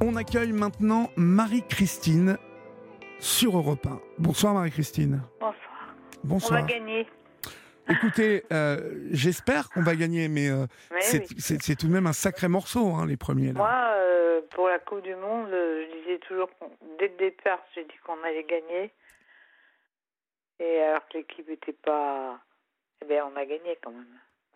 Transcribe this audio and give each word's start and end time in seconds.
On 0.00 0.16
accueille 0.16 0.52
maintenant 0.52 1.10
Marie-Christine 1.16 2.36
sur 3.18 3.56
Europe 3.56 3.86
1. 3.86 4.00
Bonsoir 4.18 4.54
Marie-Christine. 4.54 5.22
Bonsoir. 5.40 5.54
Bonsoir. 6.24 6.60
On 6.60 6.62
va 6.66 6.68
gagner. 6.68 7.06
Écoutez, 7.88 8.44
euh, 8.52 9.06
j'espère 9.12 9.70
qu'on 9.70 9.82
va 9.82 9.94
gagner, 9.94 10.28
mais 10.28 10.48
euh, 10.50 10.66
Oui, 10.90 10.98
c'est 11.02 11.68
oui. 11.68 11.76
tout 11.76 11.86
de 11.86 11.92
même 11.92 12.06
un 12.06 12.12
sacré 12.12 12.48
morceau, 12.48 12.88
hein, 12.94 13.06
les 13.06 13.16
premiers. 13.16 13.52
Là. 13.52 13.58
Moi, 13.58 13.94
euh, 13.96 14.40
pour 14.50 14.68
la 14.68 14.78
Coupe 14.80 15.02
du 15.02 15.14
Monde, 15.14 15.48
je 15.50 16.00
disais 16.02 16.18
toujours, 16.26 16.50
dès 16.98 17.08
le 17.08 17.16
départ, 17.16 17.60
j'ai 17.74 17.84
dit 17.84 17.94
qu'on 18.04 18.20
allait 18.24 18.44
gagner. 18.44 18.90
Et 20.58 20.80
alors 20.82 21.06
que 21.08 21.18
l'équipe 21.18 21.48
n'était 21.48 21.74
pas. 21.84 22.40
Eh 23.02 23.06
bien, 23.06 23.24
on 23.32 23.36
a 23.36 23.44
gagné 23.44 23.78
quand 23.82 23.92
même. 23.92 24.04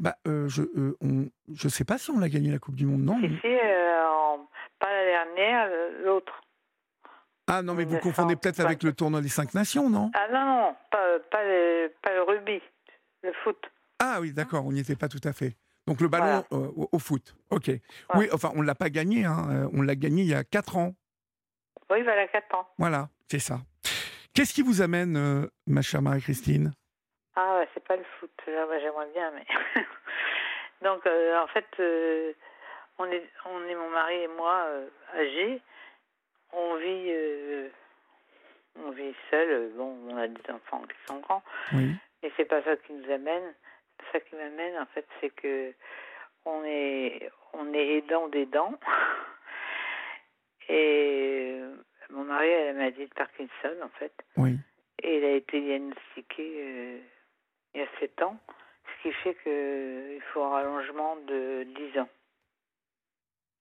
Bah, 0.01 0.17
je, 0.27 0.63
on, 1.03 1.29
je 1.55 1.69
sais 1.69 1.85
pas 1.85 1.99
si 1.99 2.11
on 2.11 2.19
l'a 2.19 2.29
gagné 2.31 2.51
la 2.51 2.59
Coupe 2.59 2.75
du 2.75 2.87
Monde, 2.87 3.03
non 3.05 3.19
Si, 3.21 3.29
si, 3.43 3.47
en- 3.47 4.49
pas 4.81 4.93
la 4.93 5.05
dernière, 5.05 5.69
euh, 5.71 6.05
l'autre. 6.05 6.41
Ah 7.47 7.62
non, 7.62 7.75
mais 7.75 7.84
vous 7.84 7.97
1900, 7.97 8.09
confondez 8.09 8.37
peut-être 8.37 8.61
avec 8.61 8.83
le 8.83 8.93
tournoi 8.93 9.20
des 9.20 9.29
cinq 9.29 9.55
nations, 9.55 9.89
non? 9.91 10.11
Ah 10.15 10.29
non, 10.33 10.45
non, 10.45 10.77
pas, 10.91 11.19
pas, 11.30 11.45
le, 11.45 11.93
pas 12.03 12.12
le 12.15 12.23
rugby, 12.23 12.61
le 13.23 13.33
foot. 13.45 13.59
Ah 13.98 14.19
oui, 14.20 14.33
d'accord, 14.33 14.65
on 14.66 14.73
n'y 14.73 14.80
était 14.80 14.97
pas 14.97 15.09
tout 15.09 15.20
à 15.25 15.33
fait. 15.33 15.56
Donc 15.87 16.01
le 16.01 16.09
ballon 16.09 16.45
euh, 16.53 16.70
au, 16.93 16.98
foot, 16.98 17.34
ok. 17.51 17.70
Oui, 18.15 18.29
enfin, 18.33 18.51
on 18.55 18.62
ne 18.62 18.66
l'a 18.66 18.75
pas 18.75 18.91
gagné, 18.91 19.25
hein, 19.25 19.48
euh, 19.51 19.69
on 19.73 19.83
l'a 19.83 19.97
gagné 19.97 20.23
il 20.23 20.29
y 20.29 20.34
a 20.34 20.45
4 20.45 20.77
ans. 20.77 20.95
Oui, 21.91 22.03
voilà, 22.03 22.28
4 22.28 22.55
ans. 22.55 22.69
Voilà, 22.78 23.09
c'est 23.28 23.41
ça. 23.41 23.59
Qu'est-ce 24.33 24.55
qui 24.55 24.62
vous 24.62 24.81
amène, 24.81 25.17
euh, 25.17 25.47
ma 25.67 25.83
chère 25.83 26.03
Marie-Christine? 26.03 26.73
Ah, 27.34 27.62
c'est 27.75 27.83
pas 27.83 27.97
le 27.97 28.05
foot. 28.19 28.31
J'aimerais 28.47 29.09
bien, 29.12 29.33
mais. 29.33 29.45
Donc, 30.83 31.05
euh, 31.06 31.42
en 31.42 31.47
fait, 31.48 31.67
on, 33.01 33.11
est, 33.11 33.29
on 33.47 33.65
est 33.69 33.75
mon 33.75 33.91
mari 33.91 34.15
et 34.23 34.29
moi 34.29 34.65
euh, 34.69 34.89
âgés. 35.15 35.61
On 36.53 36.75
vit, 36.77 37.07
euh, 37.09 37.69
on 38.77 38.91
vit 38.91 39.15
seul. 39.31 39.70
Bon, 39.77 39.97
on 40.09 40.17
a 40.17 40.27
des 40.29 40.51
enfants 40.53 40.83
qui 40.83 40.97
sont 41.07 41.20
grands, 41.20 41.42
Oui. 41.75 41.92
mais 42.23 42.31
c'est 42.37 42.45
pas 42.45 42.62
ça 42.62 42.77
qui 42.77 42.92
nous 42.92 43.11
amène. 43.11 43.55
Ça 44.12 44.20
qui 44.20 44.34
m'amène, 44.34 44.79
en 44.79 44.87
fait, 44.87 45.07
c'est 45.20 45.31
que 45.31 45.73
on 46.45 46.65
est, 46.65 47.31
on 47.53 47.73
est 47.75 47.98
aidant 47.98 48.29
des 48.29 48.47
dents. 48.47 48.79
Et 50.69 51.57
euh, 51.61 51.75
mon 52.11 52.25
mari 52.25 52.53
a 52.53 52.64
la 52.67 52.73
maladie 52.75 53.07
de 53.07 53.14
Parkinson, 53.14 53.75
en 53.83 53.89
fait. 53.98 54.12
Oui. 54.37 54.57
Et 55.03 55.19
il 55.19 55.25
a 55.25 55.31
été 55.33 55.61
diagnostiqué 55.61 56.55
euh, 56.59 56.98
il 57.75 57.81
y 57.81 57.85
a 57.85 57.89
7 58.01 58.23
ans, 58.23 58.39
ce 58.87 59.03
qui 59.09 59.12
fait 59.14 59.35
qu'il 59.42 60.20
faut 60.33 60.42
un 60.42 60.51
rallongement 60.51 61.17
de 61.27 61.64
10 61.64 61.98
ans. 62.01 62.09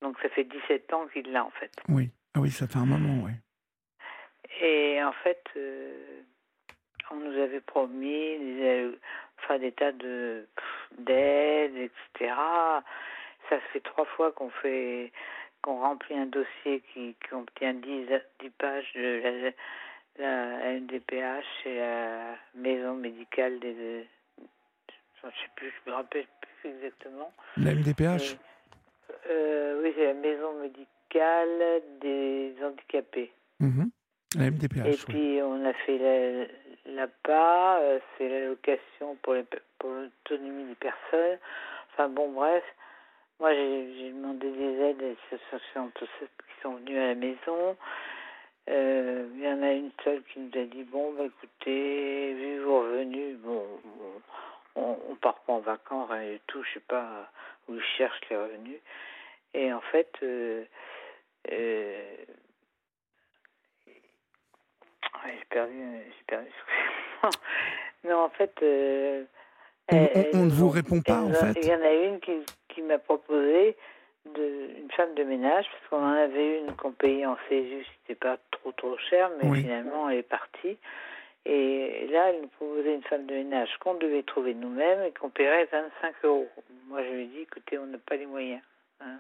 Donc 0.02 0.17
ça 0.22 0.30
fait 0.30 0.45
17 0.45 0.94
ans 0.94 1.08
qu'il 1.11 1.31
l'a 1.31 1.44
en 1.44 1.52
fait. 1.52 1.72
Oui. 1.88 2.09
Ah 2.36 2.39
oui, 2.39 2.52
ça 2.52 2.67
fait 2.67 2.78
un 2.78 2.86
moment, 2.86 3.25
oui. 3.25 3.31
Et 4.61 5.02
en 5.03 5.11
fait, 5.11 5.44
euh, 5.58 6.22
on 7.11 7.16
nous 7.16 7.38
avait 7.39 7.61
promis 7.61 8.38
des, 8.39 8.91
enfin, 9.39 9.59
des 9.59 9.72
tas 9.72 9.91
de 9.91 10.47
d'aides, 10.97 11.75
etc. 11.75 12.33
Ça 13.50 13.59
fait 13.72 13.80
trois 13.81 14.06
fois 14.06 14.31
qu'on 14.31 14.50
fait 14.50 15.11
qu'on 15.61 15.80
remplit 15.81 16.16
un 16.16 16.28
dossier 16.28 16.81
qui, 16.94 17.16
qui 17.16 17.30
contient 17.30 17.73
10, 17.73 18.08
10 18.39 18.50
pages 18.52 18.94
de 18.95 19.52
la, 20.19 20.59
la 20.59 20.80
MDPH 20.80 21.66
et 21.66 21.75
la 21.75 22.36
maison 22.56 22.95
médicale 22.95 23.59
des. 23.59 24.08
Je 25.22 25.28
ne 25.28 25.31
sais 25.31 25.50
plus, 25.56 25.73
je 25.86 25.89
me 25.89 25.95
rappelle 25.95 26.28
plus 26.41 26.69
exactement. 26.69 27.34
La 27.58 27.73
MDPH 27.73 28.38
Euh, 29.30 29.81
oui, 29.81 29.94
c'est 29.95 30.08
la 30.08 30.13
maison 30.13 30.53
médicale 30.59 31.81
des 32.02 32.53
handicapés. 32.63 33.31
Mhm. 33.59 33.91
La 34.38 34.52
MDPH, 34.52 34.85
Et 34.85 34.89
oui. 34.89 34.97
puis 35.08 35.41
on 35.41 35.66
a 35.66 35.73
fait 35.73 35.97
la, 35.97 36.94
l'APA, 36.94 37.80
euh, 37.80 38.00
c'est 38.17 38.30
l'allocation 38.30 39.17
pour, 39.22 39.33
l'autonomie 39.33 40.66
des 40.66 40.75
personnes. 40.75 41.39
Enfin 41.91 42.09
bon, 42.09 42.31
bref. 42.31 42.63
Moi 43.39 43.53
j'ai, 43.53 44.12
demandé 44.12 44.51
des 44.51 44.81
aides 44.81 45.03
à 45.03 45.35
associations 45.35 45.91
tous 45.95 46.07
ceux 46.19 46.25
qui 46.28 46.62
sont 46.62 46.75
venus 46.75 46.97
à 46.97 47.07
la 47.07 47.16
maison. 47.16 47.78
Euh, 48.69 49.28
Il 49.35 49.41
y 49.41 49.47
en 49.47 49.63
a 49.63 49.72
une 49.72 49.91
seule 50.03 50.22
qui 50.23 50.39
nous 50.39 50.62
a 50.62 50.66
dit 50.66 50.84
bon, 50.84 51.13
bah, 51.13 51.23
écoutez, 51.25 52.34
vu 52.34 52.59
vos 52.59 52.81
revenus, 52.81 53.38
bon, 53.38 53.66
bon, 53.84 54.22
on, 54.75 54.97
on 55.12 55.16
part 55.16 55.39
pas 55.39 55.53
en 55.53 55.59
vacances, 55.59 56.09
rien 56.12 56.34
du 56.34 56.39
tout, 56.47 56.62
je 56.63 56.73
sais 56.75 56.85
pas 56.88 57.31
où 57.68 57.75
ils 57.75 57.84
cherchent 57.97 58.29
les 58.29 58.38
revenus. 58.38 58.79
Et 59.54 59.74
en 59.74 59.82
fait, 59.82 60.10
euh, 60.24 60.64
euh, 61.52 62.16
Ouais, 65.26 65.34
j'ai 65.38 65.46
perdu, 65.50 65.74
j'ai 66.06 66.24
perdu. 66.28 66.48
non, 68.06 68.24
en 68.24 68.30
fait. 68.30 68.54
euh, 68.64 69.24
On- 69.92 69.96
on- 69.98 70.10
elle- 70.14 70.30
on 70.36 70.46
ne 70.46 70.52
vous 70.52 70.70
répond 70.70 71.02
pas, 71.02 71.22
en 71.22 71.34
fait 71.34 71.60
Il 71.62 71.68
y 71.68 71.74
en 71.74 71.82
a 71.82 71.92
une 71.92 72.20
qui, 72.20 72.34
qui 72.70 72.82
m'a 72.84 73.00
proposé 73.00 73.76
de, 74.26 74.70
une 74.78 74.92
femme 74.92 75.16
de 75.16 75.24
ménage, 75.24 75.66
parce 75.72 75.88
qu'on 75.90 76.06
en 76.08 76.14
avait 76.14 76.60
une 76.60 76.76
qu'on 76.76 76.92
payait 76.92 77.26
en 77.26 77.38
CESU, 77.50 77.84
c'était 78.02 78.16
pas 78.20 78.38
trop 78.52 78.72
trop 78.74 78.98
cher, 79.10 79.30
mais 79.42 79.50
Oui. 79.50 79.62
finalement 79.62 80.10
elle 80.10 80.20
est 80.20 80.24
partie. 80.24 80.78
Et 81.46 82.06
là, 82.12 82.30
elle 82.30 82.42
nous 82.42 82.48
proposait 82.50 82.94
une 82.94 83.04
femme 83.04 83.26
de 83.26 83.34
ménage 83.34 83.70
qu'on 83.80 83.96
devait 83.96 84.22
trouver 84.24 84.54
nous-mêmes 84.54 85.02
et 85.04 85.12
qu'on 85.12 85.30
paierait 85.30 85.66
25 85.72 86.14
euros. 86.26 86.50
Moi, 86.88 87.02
je 87.04 87.10
lui 87.10 87.24
ai 87.24 87.26
dit, 87.28 87.40
écoutez, 87.40 87.78
on 87.80 87.86
n'a 87.88 87.98
pas 87.98 88.18
les 88.18 88.26
moyens. 88.28 88.62
hein. 89.00 89.20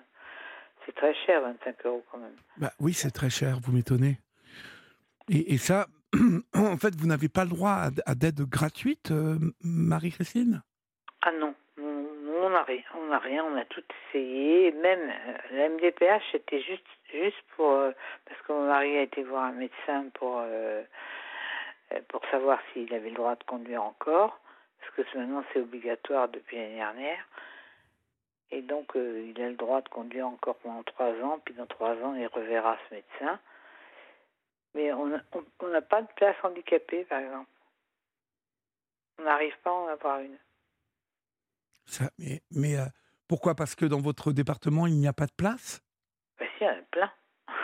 C'est 0.89 0.95
très 0.95 1.13
cher, 1.13 1.41
25 1.41 1.85
euros 1.85 2.03
quand 2.11 2.17
même. 2.17 2.35
Bah 2.57 2.71
oui, 2.79 2.93
c'est 2.93 3.11
très 3.11 3.29
cher, 3.29 3.59
vous 3.61 3.71
m'étonnez. 3.71 4.17
Et, 5.29 5.53
et 5.53 5.57
ça, 5.59 5.85
en 6.55 6.77
fait, 6.77 6.95
vous 6.95 7.05
n'avez 7.05 7.29
pas 7.29 7.43
le 7.43 7.51
droit 7.51 7.71
à, 7.71 7.89
à 8.07 8.15
d'aide 8.15 8.41
gratuite, 8.41 9.11
euh, 9.11 9.37
Marie-Christine? 9.63 10.63
Ah 11.21 11.31
non, 11.39 11.53
on 11.77 12.49
n'a 12.49 12.63
rien, 12.63 12.81
on 12.95 13.05
n'a 13.05 13.19
rien, 13.19 13.43
on 13.45 13.55
a 13.55 13.65
tout 13.65 13.83
essayé. 14.09 14.71
Même 14.71 15.11
euh, 15.11 15.37
la 15.51 15.69
MDPH, 15.69 16.23
c'était 16.31 16.61
juste, 16.61 16.87
juste 17.13 17.37
pour 17.55 17.71
euh, 17.71 17.91
parce 18.25 18.41
que 18.41 18.53
mon 18.53 18.67
mari 18.67 18.97
a 18.97 19.01
été 19.03 19.21
voir 19.23 19.43
un 19.43 19.51
médecin 19.51 20.05
pour 20.15 20.39
euh, 20.41 20.81
pour 22.07 22.21
savoir 22.31 22.59
s'il 22.71 22.91
avait 22.93 23.09
le 23.09 23.15
droit 23.15 23.35
de 23.35 23.43
conduire 23.43 23.83
encore, 23.83 24.39
parce 24.79 24.91
que 24.95 25.17
maintenant 25.17 25.43
c'est 25.53 25.59
obligatoire 25.59 26.29
depuis 26.29 26.57
l'année 26.57 26.75
dernière. 26.75 27.27
Et 28.51 28.61
donc 28.61 28.95
euh, 28.95 29.31
il 29.35 29.41
a 29.41 29.49
le 29.49 29.55
droit 29.55 29.81
de 29.81 29.89
conduire 29.89 30.27
encore 30.27 30.55
pendant 30.57 30.83
trois 30.83 31.11
ans, 31.21 31.39
puis 31.43 31.53
dans 31.53 31.67
trois 31.67 31.93
ans 32.03 32.15
il 32.15 32.27
reverra 32.27 32.77
ce 32.89 32.95
médecin. 32.95 33.39
Mais 34.75 34.91
on 34.93 35.07
n'a 35.07 35.21
on, 35.33 35.81
pas 35.81 36.01
de 36.01 36.07
place 36.15 36.35
handicapée, 36.43 37.03
par 37.05 37.19
exemple. 37.19 37.49
On 39.17 39.23
n'arrive 39.23 39.57
pas 39.63 39.71
à 39.71 39.73
en 39.73 39.87
avoir 39.87 40.19
une. 40.19 40.37
Ça, 41.85 42.05
Mais, 42.19 42.41
mais 42.51 42.77
euh, 42.77 42.85
pourquoi? 43.27 43.55
Parce 43.55 43.75
que 43.75 43.85
dans 43.85 43.99
votre 43.99 44.31
département, 44.31 44.87
il 44.87 44.97
n'y 44.97 45.07
a 45.07 45.13
pas 45.13 45.25
de 45.25 45.33
place? 45.35 45.81
Ben 46.39 46.47
si, 46.57 46.63
il 46.63 46.67
y 46.67 46.69
en 46.69 46.73
a 46.73 46.81
plein. 46.91 47.11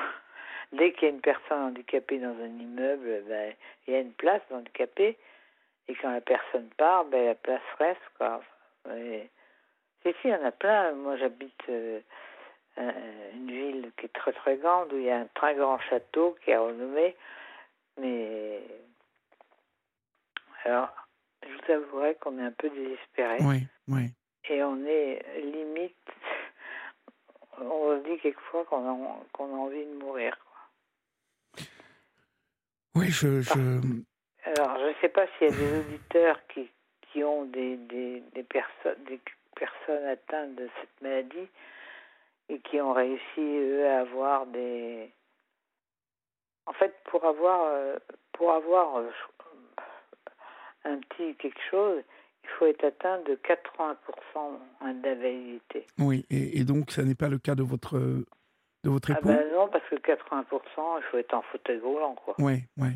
Dès 0.74 0.94
qu'il 0.94 1.04
y 1.04 1.06
a 1.06 1.14
une 1.14 1.22
personne 1.22 1.62
handicapée 1.62 2.20
dans 2.20 2.36
un 2.40 2.60
immeuble, 2.60 3.24
ben, 3.28 3.54
il 3.88 3.94
y 3.94 3.98
a 3.98 4.00
une 4.00 4.14
place 4.14 4.42
handicapée. 4.52 5.18
Et 5.88 5.96
quand 5.96 6.12
la 6.12 6.22
personne 6.22 6.70
part, 6.78 7.06
ben, 7.06 7.26
la 7.26 7.36
place 7.36 7.62
reste. 7.78 8.02
Quoi. 8.18 8.42
Et... 8.96 9.30
Si, 10.06 10.14
si, 10.22 10.28
il 10.28 10.32
y 10.32 10.36
en 10.36 10.46
a 10.46 10.52
plein. 10.52 10.92
Moi, 10.92 11.18
j'habite 11.18 11.64
euh, 11.68 12.00
une 12.78 13.50
ville 13.50 13.92
qui 13.98 14.06
est 14.06 14.14
très, 14.14 14.34
très 14.34 14.58
grande, 14.58 14.94
où 14.94 14.98
il 14.98 15.06
y 15.06 15.10
a 15.10 15.18
un 15.18 15.28
très 15.34 15.56
grand 15.56 15.80
château 15.80 16.38
qui 16.44 16.52
est 16.52 16.58
renommé. 16.58 17.16
Mais. 18.00 18.62
Alors, 20.64 20.90
je 21.44 21.50
vous 21.50 21.72
avouerai 21.72 22.16
qu'on 22.16 22.38
est 22.38 22.44
un 22.44 22.52
peu 22.52 22.70
désespéré. 22.70 23.38
Oui, 23.42 23.64
oui. 23.88 24.12
Et 24.50 24.64
on 24.64 24.86
est 24.86 25.26
limite. 25.42 25.96
On 27.60 27.98
se 27.98 28.04
dit 28.08 28.20
quelquefois 28.20 28.66
qu'on 28.66 28.86
a, 28.88 28.92
a 28.92 29.44
envie 29.44 29.86
de 29.86 29.94
mourir. 30.04 30.38
quoi. 30.38 31.66
Oui, 32.96 33.08
je... 33.10 33.42
je... 33.42 33.52
Alors, 34.44 34.78
je 34.80 34.90
ne 34.90 34.94
sais 35.02 35.10
pas 35.10 35.26
s'il 35.38 35.48
y 35.48 35.54
a 35.54 35.56
des 35.56 35.80
auditeurs 35.80 36.40
qui, 36.48 36.70
qui 37.02 37.24
ont 37.24 37.46
des, 37.46 37.78
des, 37.78 38.22
des, 38.34 38.44
personnes, 38.44 39.04
des 39.06 39.20
personnes 39.56 40.06
atteintes 40.06 40.56
de 40.56 40.70
cette 40.80 41.02
maladie 41.02 41.48
et 42.50 42.60
qui 42.60 42.80
ont 42.80 42.94
réussi, 42.94 43.40
eux, 43.40 43.88
à 43.88 44.00
avoir 44.02 44.46
des. 44.48 45.12
En 46.68 46.74
fait, 46.74 46.96
pour 47.06 47.26
avoir, 47.26 47.66
euh, 47.66 47.98
pour 48.34 48.52
avoir 48.52 48.98
euh, 48.98 49.10
un 50.84 50.98
petit 51.00 51.36
quelque 51.36 51.62
chose, 51.70 52.04
il 52.44 52.50
faut 52.52 52.66
être 52.68 52.84
atteint 52.84 53.20
de 53.24 53.36
80% 53.36 55.02
d'invalidité. 55.02 55.88
Oui, 55.98 56.26
et, 56.30 56.60
et 56.60 56.64
donc, 56.64 56.92
ça 56.92 57.04
n'est 57.04 57.16
pas 57.16 57.30
le 57.30 57.40
cas 57.40 57.56
de 57.56 57.64
votre, 57.64 57.98
de 57.98 58.26
votre 58.90 59.12
Ah 59.12 59.18
époux? 59.18 59.28
ben 59.28 59.52
non, 59.54 59.68
parce 59.68 59.84
que 59.90 59.96
80%, 59.96 60.44
il 60.98 61.04
faut 61.10 61.18
être 61.18 61.34
en 61.34 61.42
fauteuil 61.44 61.80
roulant, 61.80 62.14
quoi. 62.16 62.36
Oui, 62.40 62.64
oui. 62.78 62.90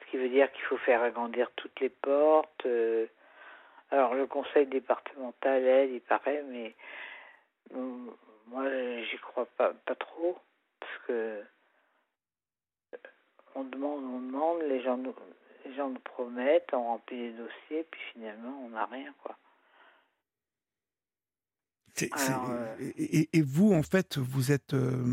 Ce 0.00 0.10
qui 0.10 0.16
veut 0.16 0.28
dire 0.28 0.50
qu'il 0.52 0.64
faut 0.64 0.76
faire 0.78 1.02
agrandir 1.02 1.50
toutes 1.56 1.78
les 1.80 1.88
portes. 1.90 2.66
euh, 2.66 3.06
Alors, 3.92 4.14
le 4.14 4.26
conseil 4.26 4.66
départemental 4.66 5.62
aide, 5.66 5.90
il 5.92 6.00
paraît, 6.00 6.42
mais 6.48 6.74
bon, 7.70 8.16
moi, 8.46 8.64
j'y 9.04 9.18
crois 9.18 9.44
pas, 9.58 9.74
pas 9.84 9.94
trop, 9.94 10.38
parce 10.80 10.98
que 11.06 11.42
on 13.54 13.64
demande, 13.64 14.02
on 14.02 14.20
demande, 14.20 14.62
les 14.62 14.82
gens 14.82 14.96
nous, 14.96 15.14
les 15.66 15.74
gens 15.74 15.90
nous 15.90 16.00
promettent, 16.00 16.72
on 16.72 16.82
remplit 16.82 17.18
les 17.18 17.32
dossiers, 17.32 17.86
puis 17.90 18.00
finalement, 18.14 18.62
on 18.64 18.70
n'a 18.70 18.86
rien, 18.86 19.12
quoi. 19.22 19.36
Euh, 22.00 22.76
et, 22.96 23.42
vous, 23.42 23.74
en 23.74 23.82
fait, 23.82 24.16
vous 24.16 24.50
êtes, 24.50 24.72
euh, 24.72 25.04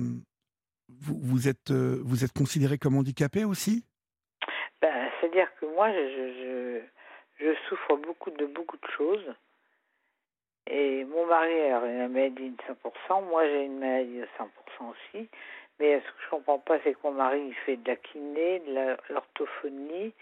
vous, 0.88 1.20
vous, 1.22 1.50
êtes, 1.50 1.72
euh, 1.72 2.00
vous 2.06 2.24
êtes 2.24 2.32
considéré 2.32 2.78
comme 2.78 2.96
handicapé 2.96 3.44
aussi? 3.44 3.84
Ben, 4.82 5.12
C'est-à-dire 5.20 5.50
que 5.60 5.66
moi, 5.66 5.92
je, 5.92 5.98
je, 5.98 6.82
je, 7.39 7.56
souffre 7.68 7.95
beaucoup 7.97 8.31
de 8.31 8.45
beaucoup 8.45 8.77
de 8.77 8.88
choses. 8.97 9.36
Et 10.68 11.03
mon 11.06 11.25
mari 11.25 11.59
a 11.71 11.86
une 11.86 12.09
maladie 12.09 12.51
de 12.51 12.62
100%, 13.09 13.25
moi 13.27 13.45
j'ai 13.47 13.65
une 13.65 13.80
maladie 13.80 14.19
de 14.19 14.27
100% 14.38 14.91
aussi. 14.91 15.30
Mais 15.80 16.00
ce 16.01 16.06
que 16.06 16.24
je 16.25 16.30
comprends 16.30 16.59
pas, 16.59 16.77
c'est 16.83 16.94
que 16.94 17.00
mon 17.03 17.13
mari 17.13 17.41
il 17.47 17.56
fait 17.65 17.77
de 17.77 17.88
la 17.88 17.95
kiné, 17.95 18.59
de 18.59 18.97
l'orthophonie. 19.13 20.13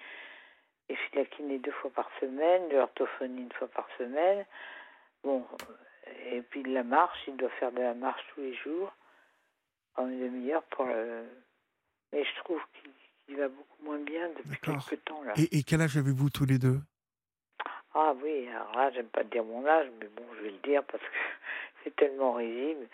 Il 0.90 0.96
fait 0.96 1.16
de 1.16 1.20
la 1.20 1.26
kiné 1.26 1.60
deux 1.60 1.72
fois 1.72 1.92
par 1.92 2.10
semaine, 2.20 2.70
de 2.70 2.76
l'orthophonie 2.78 3.42
une 3.42 3.52
fois 3.52 3.68
par 3.68 3.88
semaine. 3.98 4.46
Bon, 5.24 5.46
et 6.32 6.42
puis 6.42 6.64
de 6.64 6.74
la 6.74 6.84
marche, 6.84 7.20
il 7.28 7.36
doit 7.36 7.50
faire 7.60 7.72
de 7.72 7.82
la 7.82 7.94
marche 7.94 8.22
tous 8.34 8.42
les 8.42 8.54
jours, 8.56 8.94
en 9.96 10.08
une 10.08 10.20
demi-heure 10.20 10.64
pour 10.64 10.86
le... 10.86 11.26
Mais 12.14 12.24
je 12.24 12.36
trouve 12.38 12.62
qu'il 13.26 13.38
va 13.38 13.50
beaucoup 13.50 13.84
moins 13.84 14.00
bien 14.00 14.30
depuis 14.30 14.60
quelques 14.62 15.04
temps. 15.04 15.22
Là. 15.24 15.34
Et, 15.36 15.64
quel 15.64 15.82
âge 15.82 15.98
avez-vous 15.98 16.30
tous 16.30 16.46
les 16.46 16.58
deux? 16.58 16.80
Ah 18.00 18.14
oui, 18.22 18.48
alors 18.50 18.76
là, 18.76 18.92
j'aime 18.92 19.08
pas 19.08 19.24
dire 19.24 19.44
mon 19.44 19.66
âge, 19.66 19.88
mais 20.00 20.08
bon, 20.16 20.24
je 20.38 20.44
vais 20.44 20.52
le 20.52 20.60
dire 20.60 20.84
parce 20.84 21.02
que 21.02 21.10
c'est 21.84 21.96
tellement 21.96 22.34
risible. 22.34 22.88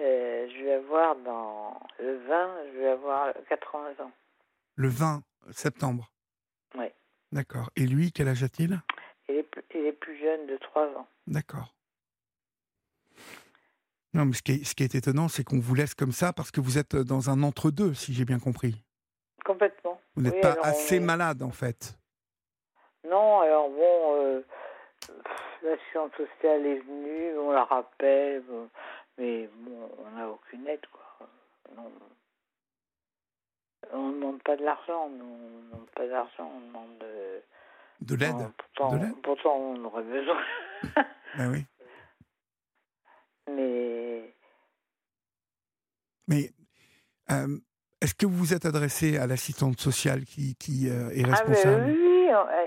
Euh, 0.00 0.46
je 0.50 0.64
vais 0.64 0.74
avoir 0.74 1.16
dans 1.16 1.80
le 1.98 2.18
20, 2.18 2.50
je 2.66 2.78
vais 2.78 2.88
avoir 2.88 3.32
80 3.48 4.04
ans. 4.04 4.12
Le 4.74 4.88
20 4.88 5.22
septembre 5.52 6.10
Oui. 6.76 6.86
D'accord. 7.32 7.70
Et 7.74 7.86
lui, 7.86 8.12
quel 8.12 8.28
âge 8.28 8.42
a-t-il? 8.42 8.82
Il 9.30 9.36
est, 9.36 9.48
il 9.74 9.86
est 9.86 9.92
plus 9.92 10.18
jeune 10.18 10.46
de 10.46 10.58
3 10.58 10.88
ans. 10.88 11.06
D'accord. 11.26 11.74
Non, 14.12 14.26
mais 14.26 14.34
ce 14.34 14.42
qui 14.42 14.52
est, 14.52 14.64
ce 14.64 14.74
qui 14.74 14.82
est 14.82 14.94
étonnant, 14.94 15.28
c'est 15.28 15.42
qu'on 15.42 15.58
vous 15.58 15.74
laisse 15.74 15.94
comme 15.94 16.12
ça 16.12 16.34
parce 16.34 16.50
que 16.50 16.60
vous 16.60 16.76
êtes 16.76 16.96
dans 16.96 17.30
un 17.30 17.42
entre-deux, 17.42 17.94
si 17.94 18.12
j'ai 18.12 18.26
bien 18.26 18.38
compris. 18.38 18.84
Complètement. 19.42 19.98
Vous 20.14 20.22
n'êtes 20.22 20.42
pas 20.42 20.58
assez 20.62 21.00
malade, 21.00 21.42
en 21.42 21.50
fait. 21.50 21.98
Non, 23.04 23.40
alors 23.40 23.68
bon, 23.68 24.16
euh, 24.16 24.42
sociale 26.16 26.66
est 26.66 26.80
venue, 26.80 27.38
on 27.38 27.52
la 27.52 27.64
rappelle, 27.64 28.42
mais 29.18 29.48
bon, 29.58 29.90
on 29.98 30.10
n'a 30.16 30.28
aucune 30.28 30.66
aide, 30.66 30.84
quoi. 30.92 31.28
Non. 31.76 31.92
On 33.92 34.08
ne 34.08 34.14
demande 34.14 34.42
pas 34.42 34.56
de 34.56 34.64
l'argent, 34.64 35.06
on 35.06 35.10
ne 35.10 35.18
demande 35.18 35.90
pas 35.94 36.06
d'argent, 36.06 36.50
on 36.56 36.60
demande 36.60 36.98
de... 36.98 37.42
De 38.00 38.16
l'aide 38.16 38.50
pourtant, 38.74 38.98
pourtant, 39.22 39.56
on 39.56 39.84
aurait 39.84 40.02
besoin. 40.02 40.42
ben 41.36 41.50
oui. 41.50 41.64
Mais. 43.48 44.34
Mais. 46.26 46.50
Euh, 47.30 47.56
est-ce 48.00 48.14
que 48.14 48.26
vous 48.26 48.36
vous 48.36 48.52
êtes 48.52 48.66
adressé 48.66 49.16
à 49.16 49.26
l'assistante 49.26 49.80
sociale 49.80 50.24
qui, 50.24 50.56
qui 50.56 50.90
euh, 50.90 51.08
est 51.14 51.24
responsable? 51.24 51.84
ah, 51.84 51.86
Oui, 51.86 52.13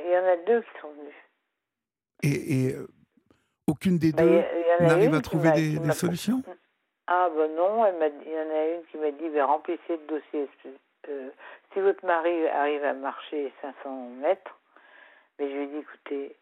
il 0.05 0.11
y 0.11 0.17
en 0.17 0.25
a 0.25 0.35
deux 0.37 0.61
qui 0.61 0.81
sont 0.81 0.89
venus. 0.89 1.15
Et, 2.23 2.67
et 2.67 2.75
euh, 2.75 2.87
aucune 3.67 3.97
des 3.97 4.11
bah, 4.11 4.23
deux 4.23 4.43
n'arrive 4.81 5.13
à 5.13 5.21
trouver 5.21 5.51
des, 5.51 5.79
des 5.79 5.91
solutions? 5.91 6.43
Ah 7.07 7.29
ben 7.35 7.55
non, 7.55 7.85
il 7.85 8.31
y 8.31 8.37
en 8.37 8.49
a 8.49 8.65
une 8.75 8.83
qui 8.91 8.97
m'a 8.97 9.11
dit 9.11 9.41
remplissez 9.41 9.81
le 9.89 10.07
dossier. 10.07 10.49
si 11.73 11.79
votre 11.79 12.05
mari 12.05 12.47
arrive 12.47 12.83
à 12.83 12.93
marcher 12.93 13.53
500 13.61 14.09
mètres, 14.21 14.59
mais 15.39 15.49
je 15.49 15.55
lui 15.55 15.63
ai 15.63 15.67
dit 15.67 15.77
écoutez, 15.77 16.35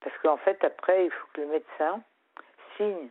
parce 0.00 0.16
qu'en 0.22 0.36
fait 0.38 0.62
après 0.64 1.04
il 1.04 1.10
faut 1.10 1.26
que 1.34 1.40
le 1.42 1.46
médecin 1.48 2.02
signe 2.76 3.10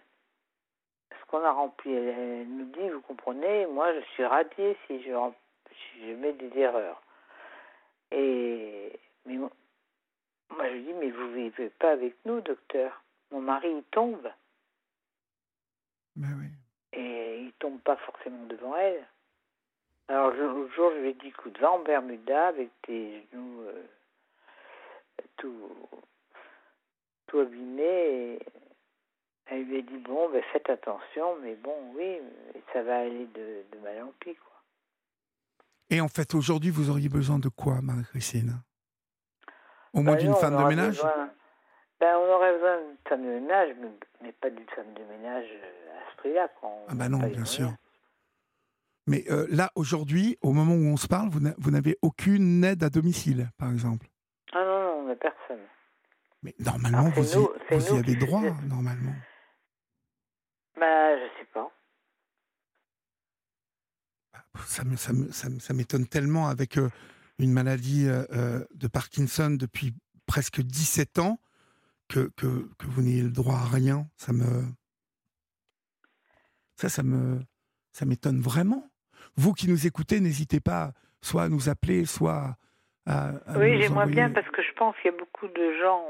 qu'on 1.27 1.43
a 1.43 1.51
rempli. 1.51 1.93
Elle, 1.93 2.47
nous 2.47 2.65
dit, 2.65 2.89
vous 2.89 3.01
comprenez, 3.01 3.65
moi 3.67 3.93
je 3.93 4.01
suis 4.13 4.25
radiée 4.25 4.77
si 4.87 5.01
je, 5.03 5.11
je 6.01 6.13
mets 6.13 6.33
des 6.33 6.57
erreurs. 6.59 7.01
Et 8.11 8.99
mais 9.27 9.37
moi, 9.37 9.51
je 10.69 10.73
lui 10.73 10.83
dis, 10.83 10.93
mais 10.93 11.11
vous 11.11 11.33
vivez 11.33 11.69
pas 11.69 11.91
avec 11.91 12.15
nous, 12.25 12.41
docteur. 12.41 13.03
Mon 13.31 13.41
mari, 13.41 13.69
il 13.69 13.83
tombe. 13.91 14.27
Ben 16.15 16.35
oui. 16.39 16.47
Et 16.93 17.41
il 17.41 17.53
tombe 17.59 17.79
pas 17.81 17.97
forcément 17.97 18.45
devant 18.45 18.75
elle. 18.77 19.05
Alors, 20.07 20.31
l'autre 20.31 20.73
jour, 20.73 20.91
je 20.95 21.01
lui 21.01 21.09
ai 21.09 21.13
dit, 21.13 21.27
écoute, 21.27 21.59
va 21.59 21.71
en 21.71 21.79
Bermuda 21.79 22.47
avec 22.47 22.69
tes 22.83 23.27
genoux 23.31 23.61
euh, 23.61 23.83
tout, 25.35 25.69
tout 27.27 27.39
abîmés. 27.39 28.33
Et 28.33 28.39
elle 29.47 29.63
lui 29.63 29.79
a 29.79 29.81
dit 29.81 29.97
bon, 29.97 30.29
ben, 30.29 30.41
faites 30.53 30.69
attention, 30.69 31.37
mais 31.41 31.55
bon, 31.55 31.93
oui, 31.95 32.19
ça 32.73 32.83
va 32.83 32.99
aller 32.99 33.27
de, 33.27 33.63
mal 33.83 34.03
en 34.03 34.13
pis, 34.19 34.35
quoi. 34.35 34.53
Et 35.89 36.01
en 36.01 36.07
fait, 36.09 36.35
aujourd'hui, 36.35 36.69
vous 36.69 36.89
auriez 36.89 37.07
besoin 37.09 37.39
de 37.39 37.49
quoi, 37.49 37.81
Marie-Christine? 37.81 38.61
Au 39.93 40.01
moins 40.01 40.15
ben 40.15 40.21
d'une 40.21 40.35
femme 40.35 40.57
de 40.57 40.63
ménage 40.63 41.01
ben, 41.99 42.15
On 42.17 42.33
aurait 42.33 42.53
besoin 42.53 42.77
d'une 42.77 42.97
femme 43.07 43.23
de 43.23 43.39
ménage, 43.39 43.75
mais, 44.21 44.31
pas 44.33 44.49
d'une 44.49 44.67
femme 44.75 44.93
de 44.93 45.03
ménage 45.03 45.45
euh, 45.45 45.97
à 45.97 46.11
ce 46.11 46.17
prix-là. 46.17 46.49
Ah 46.61 46.93
ben 46.93 47.09
non, 47.09 47.19
bien 47.19 47.45
sûr. 47.45 47.71
Mais 49.07 49.23
euh, 49.31 49.47
là, 49.49 49.71
aujourd'hui, 49.75 50.37
au 50.41 50.51
moment 50.51 50.73
où 50.73 50.85
on 50.93 50.97
se 50.97 51.07
parle, 51.07 51.29
vous 51.29 51.71
n'avez 51.71 51.97
aucune 52.01 52.63
aide 52.63 52.83
à 52.83 52.89
domicile, 52.89 53.49
par 53.57 53.71
exemple? 53.71 54.07
Ah 54.51 54.63
non, 54.65 54.79
non, 54.79 54.99
on 54.99 55.07
n'a 55.07 55.15
personne. 55.15 55.65
Mais 56.43 56.53
normalement, 56.59 57.09
vous, 57.09 57.37
y, 57.37 57.47
vous 57.71 57.95
y 57.95 57.99
avez 57.99 58.15
droit, 58.15 58.43
normalement. 58.67 59.13
Bah, 60.77 61.17
je 61.17 61.39
sais 61.39 61.47
pas. 61.53 61.71
Bah, 64.33 64.39
ça, 64.57 64.83
ça 65.59 65.73
m'étonne 65.73 66.05
tellement 66.05 66.47
avec 66.47 66.77
euh, 66.77 66.89
une 67.39 67.51
maladie 67.51 68.07
euh, 68.07 68.25
euh, 68.31 68.65
de 68.73 68.87
Parkinson 68.87 69.51
depuis 69.51 69.93
presque 70.25 70.61
17 70.61 71.19
ans 71.19 71.39
que, 72.07 72.31
que, 72.35 72.69
que 72.77 72.87
vous 72.87 73.01
n'ayez 73.01 73.21
le 73.21 73.31
droit 73.31 73.55
à 73.55 73.65
rien. 73.65 74.07
Ça 74.17 74.33
me. 74.33 74.63
Ça, 76.75 76.89
ça 76.89 77.03
me. 77.03 77.39
Ça 77.91 78.05
m'étonne 78.05 78.39
vraiment. 78.39 78.89
Vous 79.35 79.53
qui 79.53 79.67
nous 79.67 79.87
écoutez, 79.87 80.19
n'hésitez 80.19 80.59
pas 80.59 80.93
soit 81.21 81.43
à 81.43 81.49
nous 81.49 81.69
appeler, 81.69 82.05
soit 82.05 82.57
à. 83.05 83.29
à 83.47 83.57
oui, 83.57 83.81
j'aimerais 83.81 84.07
bien 84.07 84.29
parce 84.29 84.47
que 84.49 84.61
je 84.61 84.73
pense 84.73 84.95
qu'il 84.97 85.11
y 85.11 85.13
a 85.13 85.17
beaucoup 85.17 85.47
de 85.47 85.79
gens 85.79 86.03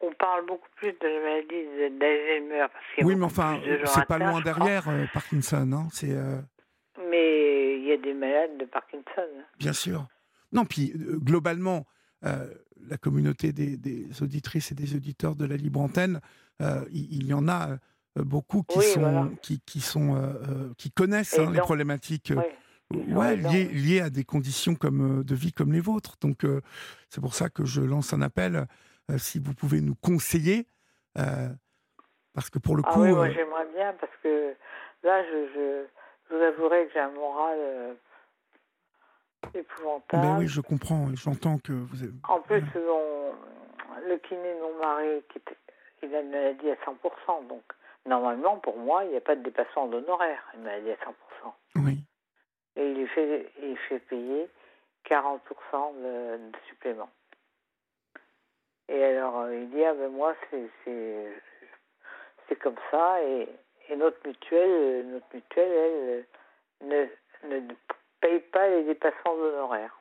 on, 0.00 0.12
parle 0.12 0.46
beaucoup 0.46 0.68
plus 0.76 0.92
de 0.92 1.06
la 1.06 1.20
maladie 1.20 1.98
d'Alzheimer. 1.98 2.66
Oui, 3.02 3.14
mais 3.16 3.24
enfin, 3.24 3.60
c'est 3.84 4.06
pas 4.06 4.18
loin 4.18 4.40
derrière 4.40 4.88
euh, 4.88 5.04
Parkinson, 5.12 5.70
hein, 5.72 5.88
c'est. 5.92 6.12
Euh, 6.12 6.40
mais 7.08 7.76
il 7.78 7.84
y 7.84 7.92
a 7.92 7.96
des 7.96 8.14
malades 8.14 8.58
de 8.58 8.64
Parkinson. 8.66 9.28
Bien 9.58 9.72
sûr. 9.72 10.06
Non, 10.52 10.64
puis 10.64 10.92
euh, 10.94 11.18
globalement, 11.18 11.86
la 12.22 12.98
communauté 12.98 13.52
des, 13.52 14.22
auditrices 14.22 14.72
et 14.72 14.74
des 14.74 14.94
auditeurs 14.94 15.34
de 15.36 15.46
la 15.46 15.56
libre 15.56 15.80
antenne, 15.80 16.20
il, 16.92 17.26
y 17.26 17.32
en 17.32 17.48
a 17.48 17.78
beaucoup 18.16 18.62
qui 18.62 18.82
sont, 18.82 19.34
qui, 19.40 19.60
qui, 19.60 19.80
sont 19.80 20.36
qui 20.76 20.90
connaissent 20.90 21.38
hein, 21.38 21.50
les 21.50 21.60
problématiques. 21.60 22.32
Ouais, 23.08 23.36
liées, 23.36 24.00
à 24.00 24.10
des 24.10 24.24
conditions 24.24 24.74
comme, 24.74 25.24
de 25.24 25.34
vie 25.34 25.52
comme 25.52 25.72
les 25.72 25.80
vôtres. 25.80 26.16
Donc, 26.20 26.44
c'est 27.08 27.22
pour 27.22 27.34
ça 27.34 27.48
que 27.48 27.64
je 27.64 27.80
lance 27.80 28.12
un 28.12 28.20
appel 28.20 28.66
euh, 29.10 29.18
si 29.18 29.38
vous 29.38 29.54
pouvez 29.54 29.80
nous 29.80 29.94
conseiller. 29.94 30.66
Euh, 31.18 31.48
parce 32.34 32.50
que 32.50 32.58
pour 32.58 32.76
le 32.76 32.82
ah 32.86 32.92
coup. 32.92 33.02
oui, 33.02 33.10
moi 33.10 33.26
euh, 33.26 33.32
j'aimerais 33.32 33.66
bien 33.74 33.92
parce 34.00 34.12
que 34.22 34.54
là, 35.02 35.22
je, 35.24 35.48
je, 35.54 36.34
vous 36.34 36.42
avouerai 36.42 36.86
que 36.86 36.92
j'ai 36.92 37.00
un 37.00 37.10
moral 37.10 37.96
épouvantable. 39.54 40.26
Mais 40.26 40.38
oui, 40.38 40.48
je 40.48 40.60
comprends, 40.60 41.06
j'entends 41.14 41.58
que 41.58 41.72
vous 41.72 42.02
avez... 42.02 42.12
En 42.28 42.40
plus, 42.40 42.62
le 44.08 44.16
kiné 44.18 44.54
de 44.54 44.60
mon 44.60 44.78
mari, 44.78 45.22
qui 45.32 45.40
il 46.02 46.14
a 46.14 46.20
une 46.20 46.30
maladie 46.30 46.70
à 46.70 46.76
100%, 46.76 47.46
donc 47.48 47.62
normalement, 48.06 48.56
pour 48.58 48.76
moi, 48.78 49.04
il 49.04 49.10
n'y 49.10 49.16
a 49.16 49.20
pas 49.20 49.36
de 49.36 49.42
dépassement 49.42 49.86
d'honoraires, 49.86 50.42
une 50.54 50.62
maladie 50.62 50.90
à 50.90 50.94
100%. 50.94 51.52
Oui. 51.76 51.98
Et 52.76 52.92
il 52.92 53.06
fait, 53.08 53.50
il 53.62 53.76
fait 53.76 53.98
payer 53.98 54.48
40% 55.08 55.38
de, 55.72 56.36
de 56.50 56.58
supplément. 56.68 57.10
Et 58.88 59.04
alors, 59.04 59.40
euh, 59.40 59.54
il 59.54 59.70
dit, 59.70 59.84
ah 59.84 59.94
ben 59.94 60.10
moi, 60.10 60.34
c'est 62.48 62.56
comme 62.60 62.76
ça. 62.90 63.22
Et, 63.22 63.48
et, 63.88 63.96
notre 63.96 64.18
mutuelle, 64.26 65.06
notre 65.10 65.26
mutuelle, 65.32 65.70
elle, 65.70 66.16
ne 66.18 66.22
dépassements 68.94 69.36
d'honoraires. 69.36 70.00